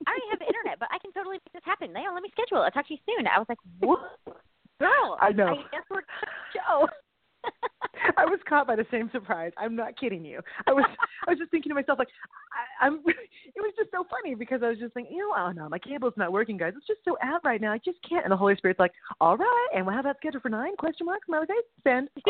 I 0.06 0.12
don't 0.14 0.22
even 0.28 0.38
have 0.38 0.42
internet, 0.46 0.78
but 0.80 0.90
I 0.92 0.98
can 1.00 1.12
totally 1.14 1.42
make 1.42 1.54
this 1.54 1.66
happen. 1.66 1.90
Yeah, 1.98 2.12
let 2.14 2.22
me 2.22 2.30
schedule. 2.30 2.62
I'll 2.62 2.70
talk 2.70 2.86
to 2.88 2.94
you 2.94 3.00
soon. 3.10 3.26
I 3.26 3.40
was 3.40 3.50
like, 3.50 3.58
whoa, 3.82 3.98
girl. 4.82 5.18
I 5.22 5.32
know. 5.32 5.48
I 5.48 5.80
we're 5.90 6.02
show. 6.54 6.88
I 8.18 8.26
was 8.26 8.40
caught 8.48 8.68
by 8.68 8.76
the 8.76 8.86
same 8.92 9.10
surprise. 9.12 9.52
I'm 9.58 9.76
not 9.76 10.00
kidding 10.00 10.24
you. 10.26 10.42
I 10.68 10.74
was 10.74 10.86
I 11.28 11.32
was 11.32 11.40
just 11.40 11.52
thinking 11.52 11.70
to 11.70 11.76
myself 11.76 12.00
like 12.00 12.08
I, 12.54 12.88
I'm 12.88 12.96
it 13.06 13.58
was 13.58 13.74
just 13.78 13.92
so 13.92 14.06
funny 14.10 14.36
because 14.36 14.62
I 14.64 14.70
was 14.70 14.80
just 14.80 14.94
thinking, 14.94 15.16
you 15.16 15.28
know, 15.28 15.36
oh 15.38 15.52
no, 15.52 15.70
my 15.70 15.80
cable's 15.80 16.14
not 16.18 16.32
working, 16.32 16.58
guys. 16.58 16.74
It's 16.76 16.88
just 16.88 17.02
so 17.06 17.18
out 17.24 17.42
right 17.44 17.62
now. 17.62 17.72
I 17.72 17.78
just 17.80 18.00
can't. 18.08 18.24
And 18.26 18.32
the 18.32 18.38
Holy 18.38 18.56
Spirit's 18.56 18.80
like, 18.80 18.94
all 19.20 19.38
right, 19.38 19.68
and 19.76 19.86
we'll 19.86 19.96
have 19.96 20.06
that 20.06 20.18
scheduled 20.18 20.44
for 20.44 20.50
nine? 20.50 20.76
Question 20.78 21.06
mark? 21.06 21.26
Smiley 21.26 21.48
face? 21.48 21.58
Send. 21.84 22.10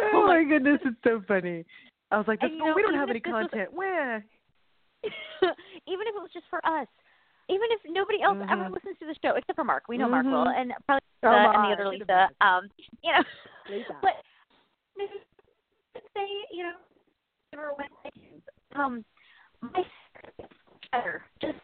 oh 0.00 0.26
my 0.26 0.44
goodness, 0.48 0.80
it's 0.84 0.96
so 1.04 1.22
funny. 1.26 1.64
I 2.10 2.18
was 2.18 2.26
like, 2.28 2.40
this, 2.40 2.50
oh, 2.52 2.66
know, 2.66 2.74
we 2.74 2.82
don't 2.82 2.94
have 2.94 3.10
any 3.10 3.22
was- 3.24 3.48
content. 3.50 3.72
Where? 3.72 4.24
even 5.04 6.06
if 6.06 6.14
it 6.14 6.22
was 6.22 6.30
just 6.32 6.46
for 6.48 6.64
us. 6.66 6.86
Even 7.48 7.68
if 7.70 7.80
nobody 7.86 8.22
else 8.22 8.38
ever 8.48 8.64
Mhm. 8.64 8.74
listens 8.74 8.98
to 8.98 9.06
the 9.06 9.14
show, 9.22 9.34
except 9.34 9.56
for 9.56 9.64
Mark, 9.64 9.84
we 9.88 9.98
know 9.98 10.08
Mark 10.08 10.24
will, 10.24 10.48
and 10.48 10.72
probably 10.86 11.02
Oh, 11.24 11.36
Lisa 11.36 11.50
and 11.54 11.64
the 11.64 11.72
other 11.72 11.88
Lisa. 11.88 12.30
Um, 12.40 12.68
you 13.02 13.12
know, 13.12 13.22
Lisa. 13.68 13.96
but 14.02 14.22
say, 16.14 16.26
you 16.50 16.64
know, 16.64 16.72
never 17.52 17.72
went. 17.74 17.90
Um, 18.74 19.04
my 19.60 19.84
better 20.90 21.24
just 21.40 21.58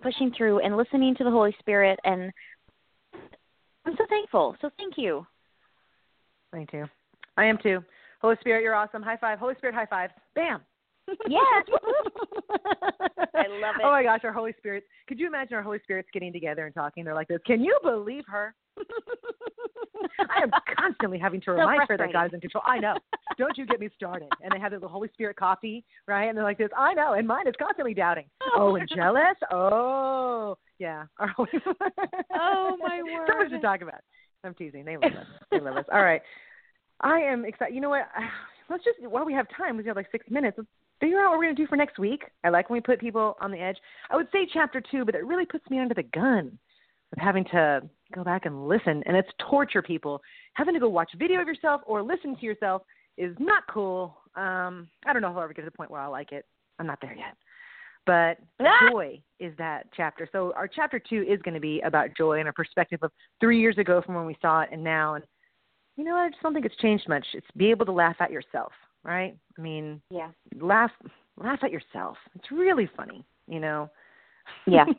pushing 0.00 0.32
through 0.36 0.60
and 0.60 0.76
listening 0.76 1.14
to 1.16 1.24
the 1.24 1.30
Holy 1.30 1.54
Spirit, 1.58 1.98
and 2.04 2.32
I'm 3.84 3.96
so 3.96 4.04
thankful. 4.08 4.56
So 4.60 4.70
thank 4.78 4.94
you. 4.96 5.26
Me 6.52 6.66
too. 6.70 6.84
I 7.36 7.44
am 7.44 7.58
too. 7.62 7.82
Holy 8.20 8.36
Spirit, 8.40 8.62
you're 8.62 8.74
awesome. 8.74 9.02
High 9.02 9.16
five. 9.16 9.38
Holy 9.38 9.54
Spirit, 9.56 9.74
high 9.74 9.86
five. 9.86 10.10
Bam. 10.34 10.62
Yes. 11.28 11.66
I 13.34 13.48
love 13.48 13.76
it. 13.78 13.82
Oh 13.84 13.90
my 13.90 14.02
gosh, 14.02 14.20
our 14.24 14.32
Holy 14.32 14.54
Spirits. 14.58 14.86
Could 15.08 15.18
you 15.18 15.26
imagine 15.26 15.54
our 15.54 15.62
Holy 15.62 15.78
Spirits 15.82 16.08
getting 16.12 16.32
together 16.32 16.66
and 16.66 16.74
talking? 16.74 17.04
They're 17.04 17.14
like 17.14 17.28
this. 17.28 17.40
Can 17.46 17.62
you 17.62 17.78
believe 17.82 18.24
her? 18.28 18.54
I 20.18 20.42
am 20.42 20.50
constantly 20.78 21.18
having 21.18 21.40
to 21.42 21.46
So 21.46 21.52
remind 21.52 21.80
her 21.88 21.96
that 21.96 22.10
frustrating. 22.10 22.12
God 22.12 22.26
is 22.26 22.34
in 22.34 22.40
control. 22.40 22.62
I 22.66 22.78
know. 22.78 22.94
Don't 23.38 23.56
you 23.56 23.66
get 23.66 23.80
me 23.80 23.88
started. 23.96 24.28
And 24.42 24.52
they 24.52 24.60
have 24.60 24.78
the 24.78 24.88
Holy 24.88 25.08
Spirit 25.14 25.36
coffee, 25.36 25.84
right? 26.06 26.28
And 26.28 26.36
they're 26.36 26.44
like 26.44 26.58
this. 26.58 26.70
I 26.76 26.94
know. 26.94 27.14
And 27.14 27.26
mine 27.26 27.46
is 27.46 27.54
constantly 27.58 27.94
doubting. 27.94 28.26
Oh, 28.42 28.72
oh 28.72 28.76
and 28.76 28.88
jealous? 28.94 29.36
Oh, 29.50 30.56
yeah. 30.78 31.04
Our 31.18 31.28
Holy 31.28 31.50
Oh, 32.34 32.76
my 32.80 33.02
word. 33.02 33.28
So 33.28 33.38
much 33.38 33.50
to 33.50 33.60
talk 33.60 33.82
about. 33.82 34.00
I'm 34.44 34.54
teasing. 34.54 34.84
They 34.84 34.96
love 34.96 35.12
us. 35.12 35.26
They 35.50 35.60
love 35.60 35.76
us. 35.76 35.84
All 35.92 36.02
right. 36.02 36.22
I 37.00 37.20
am 37.20 37.44
excited. 37.44 37.74
You 37.74 37.80
know 37.80 37.90
what? 37.90 38.08
Let's 38.70 38.84
just 38.84 38.98
while 39.02 39.26
we 39.26 39.34
have 39.34 39.46
time, 39.54 39.76
we 39.76 39.84
have 39.84 39.96
like 39.96 40.10
six 40.10 40.24
minutes. 40.30 40.56
Let's 40.56 40.68
figure 41.02 41.20
out 41.20 41.30
what 41.30 41.38
we're 41.38 41.44
gonna 41.46 41.54
do 41.56 41.66
for 41.66 41.76
next 41.76 41.98
week. 41.98 42.22
I 42.44 42.48
like 42.48 42.70
when 42.70 42.76
we 42.76 42.80
put 42.80 43.00
people 43.00 43.36
on 43.40 43.50
the 43.50 43.58
edge. 43.58 43.76
I 44.08 44.16
would 44.16 44.28
say 44.32 44.48
chapter 44.50 44.80
two, 44.80 45.04
but 45.04 45.16
it 45.16 45.26
really 45.26 45.44
puts 45.44 45.68
me 45.68 45.80
under 45.80 45.94
the 45.94 46.04
gun 46.04 46.56
with 47.10 47.18
having 47.18 47.44
to 47.46 47.82
go 48.14 48.22
back 48.22 48.46
and 48.46 48.68
listen, 48.68 49.02
and 49.04 49.16
it's 49.16 49.28
torture. 49.50 49.82
People 49.82 50.22
having 50.54 50.74
to 50.74 50.80
go 50.80 50.88
watch 50.88 51.10
video 51.18 51.40
of 51.40 51.48
yourself 51.48 51.82
or 51.86 52.02
listen 52.02 52.36
to 52.36 52.46
yourself 52.46 52.82
is 53.18 53.34
not 53.40 53.64
cool. 53.68 54.16
Um, 54.36 54.88
I 55.04 55.12
don't 55.12 55.22
know 55.22 55.30
if 55.30 55.36
I'll 55.36 55.42
ever 55.42 55.52
get 55.52 55.62
to 55.62 55.70
the 55.70 55.76
point 55.76 55.90
where 55.90 56.00
I 56.00 56.06
like 56.06 56.30
it. 56.30 56.46
I'm 56.78 56.86
not 56.86 57.00
there 57.02 57.14
yet. 57.14 57.36
But 58.06 58.38
Ah! 58.60 58.88
joy 58.90 59.20
is 59.40 59.52
that 59.58 59.88
chapter. 59.96 60.28
So 60.30 60.52
our 60.54 60.68
chapter 60.68 61.00
two 61.00 61.24
is 61.28 61.42
going 61.42 61.54
to 61.54 61.60
be 61.60 61.80
about 61.80 62.16
joy 62.16 62.38
and 62.38 62.48
a 62.48 62.52
perspective 62.52 63.00
of 63.02 63.10
three 63.40 63.60
years 63.60 63.76
ago 63.76 64.02
from 64.06 64.14
when 64.14 64.26
we 64.26 64.36
saw 64.40 64.62
it 64.62 64.68
and 64.72 64.82
now. 64.84 65.14
And 65.14 65.24
you 65.96 66.04
know, 66.04 66.14
I 66.14 66.30
just 66.30 66.40
don't 66.42 66.54
think 66.54 66.64
it's 66.64 66.76
changed 66.76 67.08
much. 67.08 67.26
It's 67.34 67.46
be 67.56 67.70
able 67.70 67.86
to 67.86 67.92
laugh 67.92 68.16
at 68.20 68.30
yourself, 68.30 68.72
right? 69.04 69.36
I 69.56 69.60
mean, 69.60 70.00
Yeah. 70.10 70.30
laugh 70.60 70.92
laugh 71.36 71.60
at 71.62 71.72
yourself. 71.72 72.16
It's 72.34 72.50
really 72.50 72.86
funny, 72.96 73.24
you 73.46 73.60
know. 73.60 73.90
Yeah. 74.66 74.84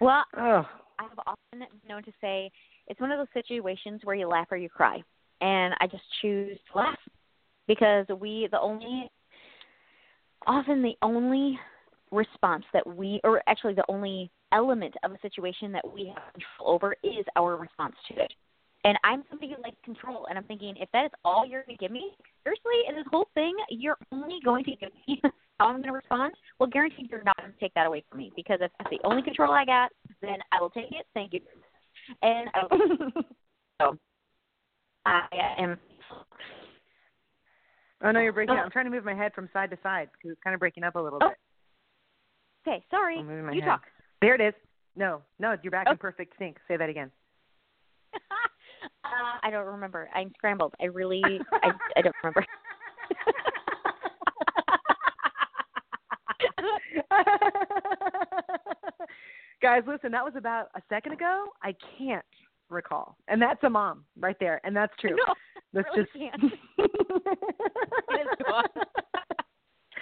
Well, 0.00 0.24
oh, 0.36 0.64
I 1.00 1.02
have 1.02 1.18
often 1.26 1.66
known 1.88 2.04
to 2.04 2.12
say 2.20 2.52
it's 2.86 3.00
one 3.00 3.10
of 3.10 3.18
those 3.18 3.26
situations 3.34 4.02
where 4.04 4.14
you 4.14 4.28
laugh 4.28 4.46
or 4.52 4.56
you 4.56 4.68
cry, 4.68 5.02
and 5.40 5.74
I 5.80 5.88
just 5.88 6.04
choose 6.22 6.56
to 6.70 6.78
laugh 6.78 6.98
because 7.66 8.06
we 8.20 8.48
the 8.50 8.60
only 8.60 9.10
often 10.46 10.82
the 10.82 10.94
only 11.02 11.58
response 12.12 12.64
that 12.72 12.86
we 12.86 13.20
or 13.24 13.42
actually 13.48 13.74
the 13.74 13.84
only 13.88 14.30
element 14.52 14.94
of 15.02 15.12
a 15.12 15.18
situation 15.20 15.72
that 15.72 15.92
we 15.92 16.12
have 16.14 16.32
control 16.32 16.74
over 16.74 16.94
is 17.02 17.24
our 17.36 17.56
response 17.56 17.96
to 18.08 18.22
it. 18.22 18.32
And 18.88 18.96
I'm 19.04 19.22
somebody 19.28 19.52
who 19.54 19.62
likes 19.62 19.76
control, 19.84 20.28
and 20.30 20.38
I'm 20.38 20.44
thinking 20.44 20.74
if 20.80 20.88
that 20.94 21.04
is 21.04 21.10
all 21.22 21.44
you're 21.46 21.62
going 21.64 21.76
to 21.76 21.84
give 21.84 21.92
me, 21.92 22.10
seriously, 22.42 22.88
in 22.88 22.94
this 22.94 23.04
whole 23.10 23.28
thing, 23.34 23.54
you're 23.68 23.98
only 24.12 24.38
going 24.42 24.64
to 24.64 24.70
give 24.76 24.88
me 25.06 25.20
how 25.60 25.66
I'm 25.66 25.74
going 25.74 25.82
to 25.88 25.92
respond. 25.92 26.32
Well, 26.58 26.70
guaranteed 26.70 27.10
you're 27.10 27.22
not 27.22 27.36
going 27.36 27.52
to 27.52 27.60
take 27.60 27.74
that 27.74 27.86
away 27.86 28.02
from 28.08 28.16
me 28.16 28.32
because 28.34 28.60
if 28.62 28.70
that's 28.78 28.88
the 28.88 28.98
only 29.06 29.20
control 29.20 29.52
I 29.52 29.66
got, 29.66 29.90
then 30.22 30.38
I 30.52 30.60
will 30.62 30.70
take 30.70 30.90
it. 30.90 31.04
Thank 31.12 31.34
you. 31.34 31.40
And 32.22 32.48
I 32.54 32.60
um, 32.60 32.68
will, 32.70 33.22
so 33.82 33.98
I 35.04 35.20
am. 35.58 35.78
oh 38.04 38.10
no, 38.10 38.20
you're 38.20 38.32
breaking 38.32 38.54
oh. 38.54 38.60
up. 38.60 38.64
I'm 38.64 38.70
trying 38.70 38.86
to 38.86 38.90
move 38.90 39.04
my 39.04 39.14
head 39.14 39.34
from 39.34 39.50
side 39.52 39.68
to 39.68 39.78
side 39.82 40.08
because 40.14 40.32
it's 40.32 40.42
kind 40.42 40.54
of 40.54 40.60
breaking 40.60 40.84
up 40.84 40.94
a 40.94 40.98
little 40.98 41.18
Oh, 41.22 41.28
bit. 41.28 42.72
Okay, 42.72 42.84
sorry. 42.90 43.18
I'm 43.18 43.44
my 43.44 43.52
You 43.52 43.60
head. 43.60 43.68
talk. 43.68 43.82
There 44.22 44.34
it 44.34 44.40
is. 44.40 44.54
No, 44.96 45.20
no, 45.38 45.56
you're 45.62 45.72
back 45.72 45.88
Oh. 45.90 45.92
in 45.92 45.98
perfect 45.98 46.32
sync. 46.38 46.56
Say 46.68 46.78
that 46.78 46.88
again. 46.88 47.10
I 49.42 49.50
don't 49.50 49.66
remember. 49.66 50.08
I'm 50.14 50.32
scrambled. 50.36 50.74
I 50.80 50.86
really, 50.86 51.22
I, 51.62 51.70
I 51.96 52.02
don't 52.02 52.14
remember. 52.22 52.44
Guys, 59.60 59.82
listen, 59.86 60.12
that 60.12 60.24
was 60.24 60.34
about 60.36 60.68
a 60.76 60.82
second 60.88 61.12
ago. 61.12 61.46
I 61.62 61.74
can't 61.98 62.24
recall. 62.70 63.16
And 63.28 63.40
that's 63.42 63.62
a 63.64 63.70
mom 63.70 64.04
right 64.18 64.36
there. 64.38 64.60
And 64.64 64.76
that's 64.76 64.92
true. 65.00 65.16
No, 65.74 65.82
That's 65.82 65.88
really 65.96 66.06
just 66.06 66.16
can't. 66.16 66.42
It 66.78 68.20
is 68.20 68.46
gone. 68.46 68.64
Oh 68.74 68.82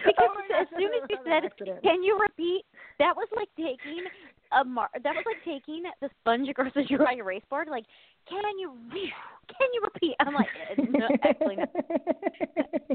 because 0.05 0.31
Oh 0.31 0.61
as 0.61 0.69
soon 0.79 0.91
as 0.95 1.03
you 1.11 1.17
said. 1.25 1.43
"Can 1.83 2.03
you 2.05 2.19
repeat?" 2.21 2.65
That 3.01 3.17
was 3.17 3.27
like 3.35 3.49
taking 3.57 4.05
a 4.53 4.65
mar- 4.65 4.91
that 4.95 5.15
was 5.15 5.25
like 5.27 5.45
taking 5.45 5.85
the 6.01 6.09
sponge 6.21 6.49
across 6.49 6.73
the 6.75 6.85
dry 6.97 7.15
erase 7.15 7.43
board. 7.51 7.69
Like, 7.71 7.85
can 8.29 8.59
you 8.59 8.73
re- 8.93 9.13
can 9.49 9.69
you 9.73 9.81
repeat? 9.85 10.15
I'm 10.21 10.35
like, 10.35 10.49
eh, 10.71 10.83
no, 10.91 11.09
actually, 11.23 11.57
no, 11.57 11.65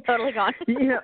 totally 0.05 0.31
gone. 0.33 0.53
you 0.67 0.79
know, 0.87 0.99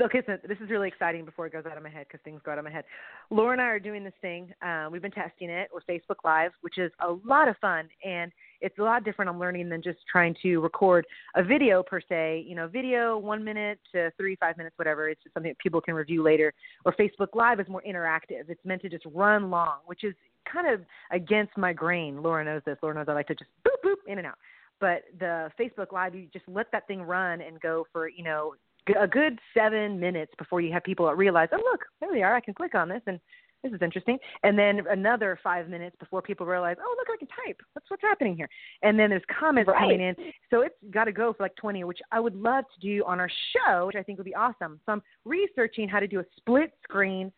okay, 0.00 0.22
so 0.24 0.36
this 0.46 0.58
is 0.62 0.70
really 0.70 0.86
exciting 0.86 1.24
before 1.24 1.46
it 1.46 1.52
goes 1.52 1.64
out 1.66 1.76
of 1.76 1.82
my 1.82 1.88
head 1.88 2.06
because 2.06 2.22
things 2.22 2.40
go 2.44 2.52
out 2.52 2.58
of 2.58 2.64
my 2.64 2.70
head. 2.70 2.84
Laura 3.30 3.52
and 3.52 3.60
I 3.60 3.64
are 3.64 3.80
doing 3.80 4.04
this 4.04 4.14
thing. 4.20 4.52
Uh, 4.62 4.88
we've 4.90 5.02
been 5.02 5.10
testing 5.10 5.50
it. 5.50 5.68
We're 5.72 5.80
Facebook 5.80 6.16
Live, 6.24 6.52
which 6.60 6.78
is 6.78 6.92
a 7.00 7.16
lot 7.26 7.48
of 7.48 7.56
fun, 7.58 7.88
and 8.04 8.30
it's 8.60 8.78
a 8.78 8.82
lot 8.82 9.04
different. 9.04 9.28
I'm 9.28 9.40
learning 9.40 9.68
than 9.68 9.82
just 9.82 9.98
trying 10.10 10.36
to 10.42 10.58
record 10.58 11.06
a 11.34 11.42
video 11.42 11.82
per 11.82 12.00
se. 12.00 12.44
You 12.46 12.54
know, 12.54 12.68
video 12.68 13.18
one 13.18 13.42
minute 13.42 13.80
to 13.92 14.12
three, 14.16 14.36
five 14.36 14.56
minutes, 14.56 14.78
whatever. 14.78 15.08
It's 15.08 15.22
just 15.22 15.34
something 15.34 15.50
that 15.50 15.58
people 15.58 15.80
can 15.80 15.94
review 15.94 16.22
later. 16.22 16.52
Or 16.84 16.94
Facebook 16.94 17.34
Live 17.34 17.58
is 17.58 17.68
more 17.68 17.82
interactive. 17.82 18.48
It's 18.48 18.64
meant 18.64 18.82
to 18.82 18.88
just 18.88 19.04
run 19.12 19.50
long, 19.50 19.78
which 19.86 20.04
is 20.04 20.14
kind 20.50 20.72
of 20.72 20.82
against 21.10 21.56
my 21.56 21.72
grain. 21.72 22.22
Laura 22.22 22.44
knows 22.44 22.62
this. 22.64 22.76
Laura 22.82 22.94
knows 22.94 23.06
I 23.08 23.14
like 23.14 23.26
to 23.28 23.34
just 23.34 23.50
boop 23.66 23.84
boop 23.84 23.96
in 24.06 24.18
and 24.18 24.26
out. 24.26 24.38
But 24.78 25.02
the 25.18 25.50
Facebook 25.58 25.92
Live, 25.92 26.14
you 26.14 26.28
just 26.32 26.46
let 26.48 26.70
that 26.72 26.86
thing 26.86 27.02
run 27.02 27.40
and 27.40 27.60
go 27.60 27.86
for 27.92 28.08
you 28.08 28.22
know 28.22 28.54
a 28.98 29.06
good 29.06 29.38
seven 29.54 29.98
minutes 29.98 30.32
before 30.38 30.60
you 30.60 30.72
have 30.72 30.84
people 30.84 31.10
realize, 31.14 31.48
oh 31.52 31.62
look, 31.70 31.84
there 32.00 32.10
they 32.12 32.22
are. 32.22 32.34
I 32.34 32.40
can 32.40 32.54
click 32.54 32.74
on 32.74 32.88
this 32.88 33.02
and 33.06 33.20
this 33.62 33.72
is 33.72 33.82
interesting. 33.82 34.18
And 34.42 34.58
then 34.58 34.86
another 34.88 35.38
five 35.42 35.68
minutes 35.68 35.94
before 35.98 36.22
people 36.22 36.46
realize, 36.46 36.76
oh 36.80 36.94
look, 36.98 37.08
I 37.12 37.18
can 37.18 37.28
type. 37.46 37.60
That's 37.74 37.90
what's 37.90 38.02
happening 38.02 38.36
here. 38.36 38.48
And 38.82 38.98
then 38.98 39.10
there's 39.10 39.22
comments 39.38 39.68
Right. 39.68 39.78
coming 39.78 40.00
in. 40.00 40.14
So 40.48 40.62
it's 40.62 40.74
got 40.90 41.04
to 41.04 41.12
go 41.12 41.32
for 41.32 41.42
like 41.42 41.56
20, 41.56 41.84
which 41.84 42.00
I 42.10 42.20
would 42.20 42.34
love 42.34 42.64
to 42.74 42.80
do 42.80 43.04
on 43.06 43.20
our 43.20 43.30
show, 43.54 43.86
which 43.86 43.96
I 43.96 44.02
think 44.02 44.18
would 44.18 44.24
be 44.24 44.34
awesome. 44.34 44.80
So 44.86 44.92
I'm 44.92 45.02
researching 45.24 45.88
how 45.88 46.00
to 46.00 46.06
do 46.08 46.20
a 46.20 46.24
split 46.38 46.72
screen 46.84 47.30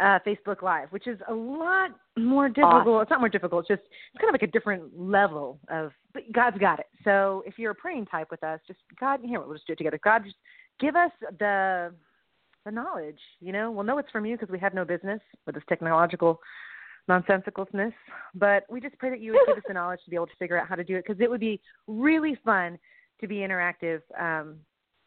uh, 0.00 0.18
Facebook 0.26 0.62
Live, 0.62 0.88
which 0.90 1.06
is 1.06 1.18
a 1.28 1.34
lot 1.34 1.90
more 2.18 2.48
difficult. 2.48 2.86
Awesome. 2.86 3.02
It's 3.02 3.10
not 3.10 3.20
more 3.20 3.28
difficult. 3.28 3.66
It's 3.68 3.80
just 3.80 3.88
it's 4.12 4.20
kind 4.20 4.28
of 4.28 4.40
like 4.40 4.48
a 4.48 4.52
different 4.52 4.98
level 4.98 5.58
of. 5.70 5.92
But 6.12 6.24
God's 6.32 6.58
got 6.58 6.78
it. 6.78 6.86
So 7.04 7.42
if 7.46 7.58
you're 7.58 7.72
a 7.72 7.74
praying 7.74 8.06
type 8.06 8.28
with 8.30 8.42
us, 8.42 8.60
just 8.66 8.80
God, 9.00 9.20
here 9.22 9.40
we'll 9.40 9.54
just 9.54 9.66
do 9.66 9.72
it 9.72 9.76
together. 9.76 9.98
God, 10.02 10.24
just 10.24 10.36
give 10.80 10.96
us 10.96 11.10
the 11.38 11.92
the 12.64 12.70
knowledge. 12.70 13.20
You 13.40 13.52
know, 13.52 13.70
we'll 13.70 13.84
know 13.84 13.98
it's 13.98 14.10
from 14.10 14.26
you 14.26 14.36
because 14.36 14.50
we 14.50 14.58
have 14.58 14.74
no 14.74 14.84
business 14.84 15.20
with 15.46 15.54
this 15.54 15.64
technological 15.68 16.40
nonsensicalness. 17.08 17.94
But 18.34 18.64
we 18.68 18.80
just 18.80 18.98
pray 18.98 19.10
that 19.10 19.20
you 19.20 19.32
would 19.32 19.40
give 19.46 19.56
us 19.58 19.64
the 19.66 19.74
knowledge 19.74 20.00
to 20.04 20.10
be 20.10 20.16
able 20.16 20.26
to 20.26 20.36
figure 20.38 20.58
out 20.60 20.68
how 20.68 20.74
to 20.74 20.84
do 20.84 20.96
it 20.96 21.04
because 21.06 21.20
it 21.20 21.30
would 21.30 21.40
be 21.40 21.60
really 21.86 22.38
fun 22.44 22.78
to 23.20 23.26
be 23.26 23.36
interactive 23.36 24.02
um, 24.20 24.56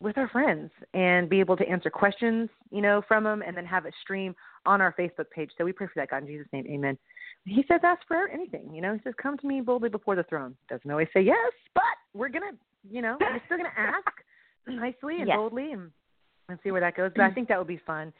with 0.02 0.18
our 0.18 0.30
friends 0.30 0.72
and 0.94 1.30
be 1.30 1.40
able 1.40 1.58
to 1.58 1.68
answer 1.68 1.90
questions, 1.90 2.50
you 2.72 2.82
know, 2.82 3.02
from 3.08 3.24
them, 3.24 3.44
and 3.46 3.56
then 3.56 3.66
have 3.66 3.86
it 3.86 3.94
stream 4.02 4.34
on 4.66 4.82
our 4.82 4.94
Facebook 4.98 5.30
page. 5.34 5.52
So 5.58 5.66
we 5.66 5.72
pray 5.72 5.88
for 5.88 5.94
that, 5.96 6.10
God, 6.10 6.24
in 6.24 6.28
Jesus' 6.28 6.48
name, 6.54 6.66
Amen. 6.70 6.98
He 7.46 7.64
says, 7.68 7.80
ask 7.84 8.02
for 8.08 8.28
anything. 8.28 8.74
You 8.74 8.82
know, 8.82 8.94
he 8.94 9.00
says, 9.04 9.14
come 9.22 9.38
to 9.38 9.48
me 9.48 9.62
boldly 9.62 9.90
before 9.90 10.16
the 10.16 10.24
throne. 10.24 10.56
Doesn't 10.70 10.90
always 10.90 11.08
say 11.14 11.22
yes, 11.22 11.54
but 11.74 11.84
we're 12.14 12.30
gonna, 12.30 12.52
you 12.90 13.02
know, 13.02 13.18
we're 13.20 13.42
still 13.46 13.58
gonna 13.58 13.70
ask 13.78 14.08
nicely 14.68 15.20
and 15.20 15.28
Yes. 15.28 15.38
boldly 15.38 15.72
and 15.72 15.92
and 16.50 16.58
see 16.64 16.72
where 16.72 16.82
that 16.82 16.96
goes. 16.96 17.12
But 17.16 17.24
I 17.26 17.30
think 17.32 17.48
that 17.48 17.58
would 17.58 17.68
be 17.68 17.80
fun 17.86 18.12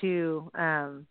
to 0.00 0.50
um 0.54 1.06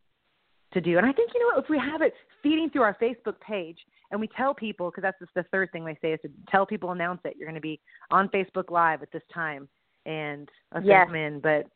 to 0.74 0.82
do. 0.82 0.98
And 0.98 1.06
I 1.06 1.12
think 1.12 1.32
you 1.34 1.40
know 1.42 1.56
what, 1.56 1.64
if 1.64 1.70
we 1.70 1.78
have 1.78 2.02
it 2.02 2.14
feeding 2.42 2.70
through 2.70 2.84
our 2.84 2.98
Facebook 3.02 3.40
page 3.42 3.78
and 4.12 4.20
we 4.20 4.28
tell 4.36 4.54
people 4.54 4.90
because 4.90 5.02
that's 5.02 5.20
just 5.20 5.34
the 5.36 5.44
third 5.52 5.72
thing 5.72 5.84
they 5.86 5.98
say 6.02 6.14
is 6.14 6.20
to 6.22 6.30
tell 6.50 6.66
people 6.66 6.92
announce 6.92 7.22
it. 7.26 7.36
You're 7.38 7.48
going 7.48 7.56
to 7.56 7.62
be 7.62 7.80
on 8.10 8.30
Facebook 8.30 8.70
Live 8.70 9.02
at 9.02 9.12
this 9.12 9.24
time 9.34 9.68
and 10.06 10.50
us 10.74 10.84
Yes. 10.86 11.06
come 11.08 11.16
in, 11.16 11.40
but 11.42 11.68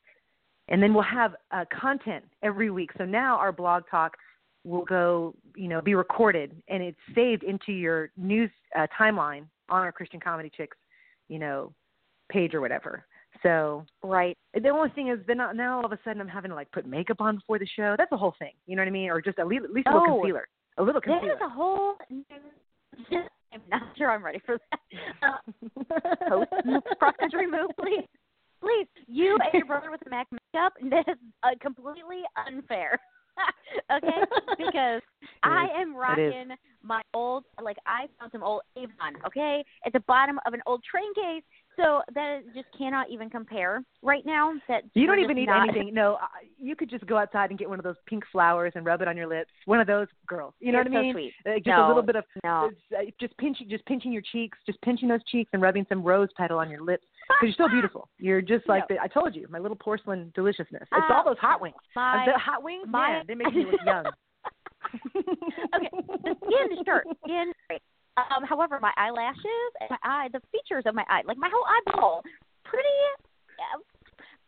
and 0.67 0.82
then 0.82 0.93
we'll 0.93 1.04
have 1.04 1.36
uh, 1.51 1.65
content 1.71 2.23
every 2.43 2.71
week. 2.71 2.91
So 2.97 3.06
now 3.06 3.38
our 3.38 3.51
blog 3.51 3.84
talk 3.89 4.17
will 4.63 4.84
go, 4.86 5.36
you 5.56 5.67
know, 5.67 5.80
be 5.82 5.93
recorded 5.95 6.56
and 6.69 6.82
it's 6.82 6.97
saved 7.13 7.43
into 7.43 7.71
your 7.71 8.10
news 8.17 8.49
uh, 8.78 8.88
timeline 8.99 9.45
on 9.69 9.82
our 9.82 9.91
Christian 9.91 10.19
Comedy 10.19 10.49
Chicks, 10.56 10.78
you 11.30 11.38
know, 11.39 11.71
page 12.32 12.54
or 12.56 12.62
whatever. 12.62 13.06
So 13.43 13.86
Right. 14.01 14.36
the 14.60 14.69
only 14.69 14.89
thing 14.91 15.10
is, 15.10 15.19
then 15.28 15.38
now 15.38 15.78
all 15.78 15.86
of 15.86 15.91
a 15.91 15.99
sudden 16.04 16.19
I'm 16.21 16.28
having 16.28 16.49
to 16.49 16.56
like 16.56 16.71
put 16.71 16.88
makeup 16.88 17.21
on 17.21 17.36
before 17.36 17.60
the 17.60 17.67
show. 17.75 17.95
That's 17.97 18.10
the 18.10 18.17
whole 18.17 18.34
thing. 18.39 18.54
You 18.65 18.75
know 18.75 18.82
what 18.82 18.88
I 18.88 18.91
mean? 18.91 19.10
Or 19.12 19.21
just 19.21 19.38
at 19.38 19.45
least, 19.47 19.65
at 19.65 19.71
least 19.71 19.88
a 19.88 19.93
little 19.93 20.15
Oh. 20.15 20.19
concealer. 20.21 20.47
A 20.78 20.84
little 20.84 21.01
That 21.01 21.12
concealer. 21.21 21.34
is 21.36 21.41
a 21.41 21.49
whole. 21.49 21.93
New, 22.10 22.23
I'm 23.54 23.62
not 23.69 23.84
sure 23.97 24.10
I'm 24.12 24.23
ready 24.25 24.39
for 24.45 24.58
that. 24.58 24.80
Uh, 25.21 26.10
post 26.30 26.49
cross 26.99 27.13
country 27.19 27.45
move, 27.49 27.69
please. 27.80 28.06
Please, 28.65 28.88
you 29.08 29.38
and 29.43 29.54
your 29.54 29.65
brother 29.65 29.91
with 29.91 29.99
the 30.04 30.10
Mac 30.10 30.28
makeup. 30.32 30.73
That 30.89 31.08
is 31.12 31.17
uh, 31.43 31.49
completely 31.62 32.21
unfair. 32.47 32.97
okay, 33.91 34.21
because 34.58 35.01
I 35.43 35.67
am 35.75 35.93
rocking 35.95 36.49
my 36.82 37.01
old 37.13 37.43
like 37.62 37.78
I 37.86 38.06
found 38.19 38.32
some 38.32 38.41
old 38.41 38.62
Avon. 38.78 39.13
Okay, 39.28 39.63
at 39.86 39.93
the 39.93 39.99
bottom 40.01 40.39
of 40.47 40.54
an 40.54 40.62
old 40.65 40.82
train 40.89 41.13
case. 41.13 41.43
So 41.75 42.01
that 42.13 42.39
just 42.54 42.67
cannot 42.78 43.10
even 43.10 43.30
compare 43.30 43.84
right 44.01 44.25
now. 44.25 44.54
That 44.69 44.84
You 44.93 45.06
don't 45.08 45.19
even 45.19 45.36
need 45.36 45.47
not- 45.47 45.67
anything. 45.67 45.93
No, 45.93 46.13
uh, 46.13 46.28
you 46.58 46.73
could 46.73 46.89
just 46.89 47.06
go 47.06 47.17
outside 47.17 47.49
and 47.49 47.60
get 47.60 47.67
one 47.69 47.80
of 47.80 47.84
those 47.84 47.97
pink 48.08 48.23
flowers 48.32 48.71
and 48.75 48.86
rub 48.86 49.01
it 49.01 49.10
on 49.10 49.17
your 49.17 49.28
lips. 49.28 49.51
One 49.65 49.82
of 49.82 49.88
those 49.88 50.08
girls. 50.25 50.54
You 50.62 50.71
know 50.71 50.78
You're 50.78 50.86
what 50.86 50.91
I 50.93 50.99
so 50.99 51.01
mean? 51.04 51.13
sweet. 51.13 51.34
Uh, 51.45 51.56
just 51.58 51.67
No, 51.67 51.86
a 51.86 51.89
little 51.89 52.01
bit 52.01 52.15
of 52.15 52.23
no. 52.45 52.71
uh, 52.97 53.01
just 53.19 53.38
pinching, 53.38 53.67
just 53.69 53.86
pinching 53.88 54.13
your 54.13 54.21
cheeks, 54.32 54.58
just 54.65 54.82
pinching 54.84 55.10
those 55.10 55.23
cheeks 55.25 55.49
and 55.51 55.62
rubbing 55.62 55.86
some 55.89 56.01
rose 56.01 56.30
petal 56.38 56.60
on 56.60 56.69
your 56.69 56.82
lips 56.82 57.04
because 57.27 57.41
you're 57.43 57.53
still 57.53 57.69
beautiful. 57.69 58.07
You're 58.19 58.41
just 58.41 58.67
like 58.69 58.88
the, 58.88 58.95
I 59.01 59.07
told 59.07 59.35
you, 59.35 59.47
my 59.49 59.59
little 59.59 59.77
porcelain 59.77 60.31
deliciousness. 60.35 60.83
It's 60.83 60.91
all 61.09 61.21
Uh, 61.21 61.23
those 61.23 61.38
hot 61.39 61.61
wings. 61.61 61.75
My, 61.95 62.23
the 62.25 62.38
hot 62.39 62.61
wings, 62.63 62.85
my- 62.88 63.17
yeah, 63.17 63.23
they 63.27 63.35
make 63.35 63.53
you 63.53 63.71
look 63.71 63.81
young. 63.85 64.05
okay, 65.75 65.89
the 66.23 66.35
skin, 66.45 66.83
sure, 66.85 67.03
skin. 67.23 67.51
Um, 68.17 68.43
however, 68.47 68.79
my 68.81 68.91
eyelashes 68.97 69.71
and 69.81 69.89
my 69.89 69.97
eye, 70.03 70.29
the 70.31 70.39
features 70.51 70.83
of 70.85 70.95
my 70.95 71.03
eye, 71.09 71.21
like 71.25 71.38
my 71.38 71.49
whole 71.51 71.65
eyeball, 71.67 72.21
pretty, 72.63 72.88
uh, 73.59 73.79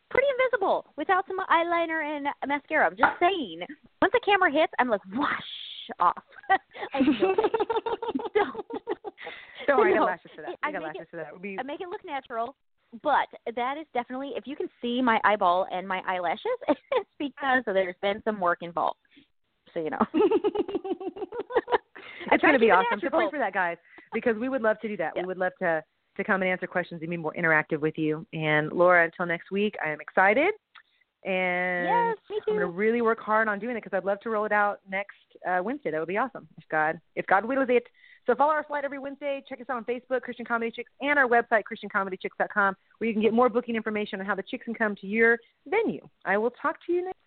pretty 0.10 0.28
invisible 0.40 0.86
without 0.96 1.26
some 1.28 1.38
eyeliner 1.52 2.02
and 2.16 2.28
mascara. 2.48 2.86
I'm 2.88 2.96
just 2.96 3.20
saying. 3.20 3.62
Once 4.02 4.13
the 4.13 4.22
camera 4.24 4.52
hits, 4.52 4.72
I'm 4.80 4.90
like 4.90 5.02
whoosh 5.13 5.90
off. 6.00 6.24
I 6.94 7.00
don't. 7.20 8.66
don't. 9.76 9.78
Worry, 9.80 9.94
I 9.94 9.96
No, 9.96 10.02
got 10.02 10.06
lashes 10.08 10.32
for 10.36 10.42
that. 10.42 10.56
I 10.64 10.72
got 10.72 10.80
make 10.80 10.88
lashes 10.88 11.02
it- 11.04 11.08
for 11.12 11.18
that. 11.18 11.42
Be 11.42 11.58
I 11.60 11.64
make 11.64 11.82
it 11.82 11.90
look 11.90 12.04
natural, 12.06 12.56
but 13.04 13.28
that 13.56 13.78
is 13.78 13.86
definitely 13.94 14.32
if 14.36 14.48
you 14.48 14.56
can 14.56 14.70
see 14.82 15.02
my 15.02 15.20
eyeball 15.24 15.68
and 15.72 15.88
my 15.88 16.02
eyelashes, 16.08 16.46
it's 16.68 17.10
because 17.20 17.64
there's 17.66 17.96
been 18.02 18.22
some 18.24 18.40
work 18.40 18.60
involved. 18.62 18.98
So 19.74 19.80
you 19.82 19.90
know. 19.90 20.06
it's 22.32 22.42
going 22.42 22.54
to 22.54 22.60
be 22.60 22.72
awesome. 22.72 23.00
So 23.00 23.06
natural. 23.06 23.30
for 23.30 23.40
that, 23.40 23.54
guys. 23.54 23.78
because 24.14 24.36
we 24.38 24.50
would 24.50 24.62
love 24.62 24.80
to 24.82 24.88
do 24.88 24.98
that. 24.98 25.14
Yeah. 25.16 25.22
We 25.24 25.28
would 25.28 25.38
love 25.38 25.54
to 25.60 25.84
to 26.18 26.24
come 26.24 26.42
and 26.42 26.50
answer 26.50 26.66
questions 26.66 27.02
and 27.02 27.12
be 27.12 27.18
more 27.18 27.34
interactive 27.38 27.80
with 27.80 27.96
you. 27.96 28.26
And 28.34 28.72
Laura, 28.72 29.06
until 29.06 29.28
next 29.28 29.52
week, 29.52 29.76
I 29.86 29.92
am 29.92 30.02
excited. 30.02 30.52
And 31.26 31.86
Yes, 31.86 32.18
me 32.30 32.38
I'm 32.48 32.54
going 32.54 32.60
to 32.60 32.68
really 32.68 33.02
work 33.02 33.20
hard 33.20 33.48
on 33.48 33.60
doing 33.60 33.76
it 33.76 33.84
because 33.84 33.96
I'd 33.98 34.06
love 34.06 34.20
to 34.22 34.30
roll 34.30 34.46
it 34.46 34.52
out 34.52 34.80
next 34.90 35.16
uh, 35.48 35.62
Wednesday. 35.64 35.92
That 35.92 36.00
would 36.00 36.08
be 36.08 36.18
awesome 36.18 36.48
if 36.58 36.64
God 36.70 37.00
if 37.16 37.26
God 37.28 37.46
wills 37.46 37.68
it. 37.70 37.84
So 38.26 38.36
follow 38.36 38.52
our 38.52 38.64
flight 38.64 38.84
every 38.84 39.00
Wednesday. 39.00 39.42
Check 39.48 39.62
us 39.62 39.68
out 39.70 39.78
on 39.78 39.86
Facebook, 39.86 40.22
Christian 40.22 40.46
Comedy 40.46 40.70
Chicks, 40.70 40.92
and 41.00 41.18
our 41.18 41.28
website, 41.28 41.64
ChristianComedyChicks.com, 41.72 42.76
where 42.98 43.08
you 43.08 43.14
can 43.14 43.22
get 43.22 43.34
more 43.34 43.48
booking 43.48 43.78
information 43.78 44.20
on 44.20 44.26
how 44.26 44.36
the 44.36 44.44
chicks 44.44 44.66
can 44.66 44.74
come 44.74 44.96
to 44.98 45.08
your 45.08 45.38
venue. 45.66 46.06
I 46.26 46.38
will 46.38 46.52
talk 46.52 46.76
to 46.88 46.94
you 46.94 47.06
next 47.06 47.20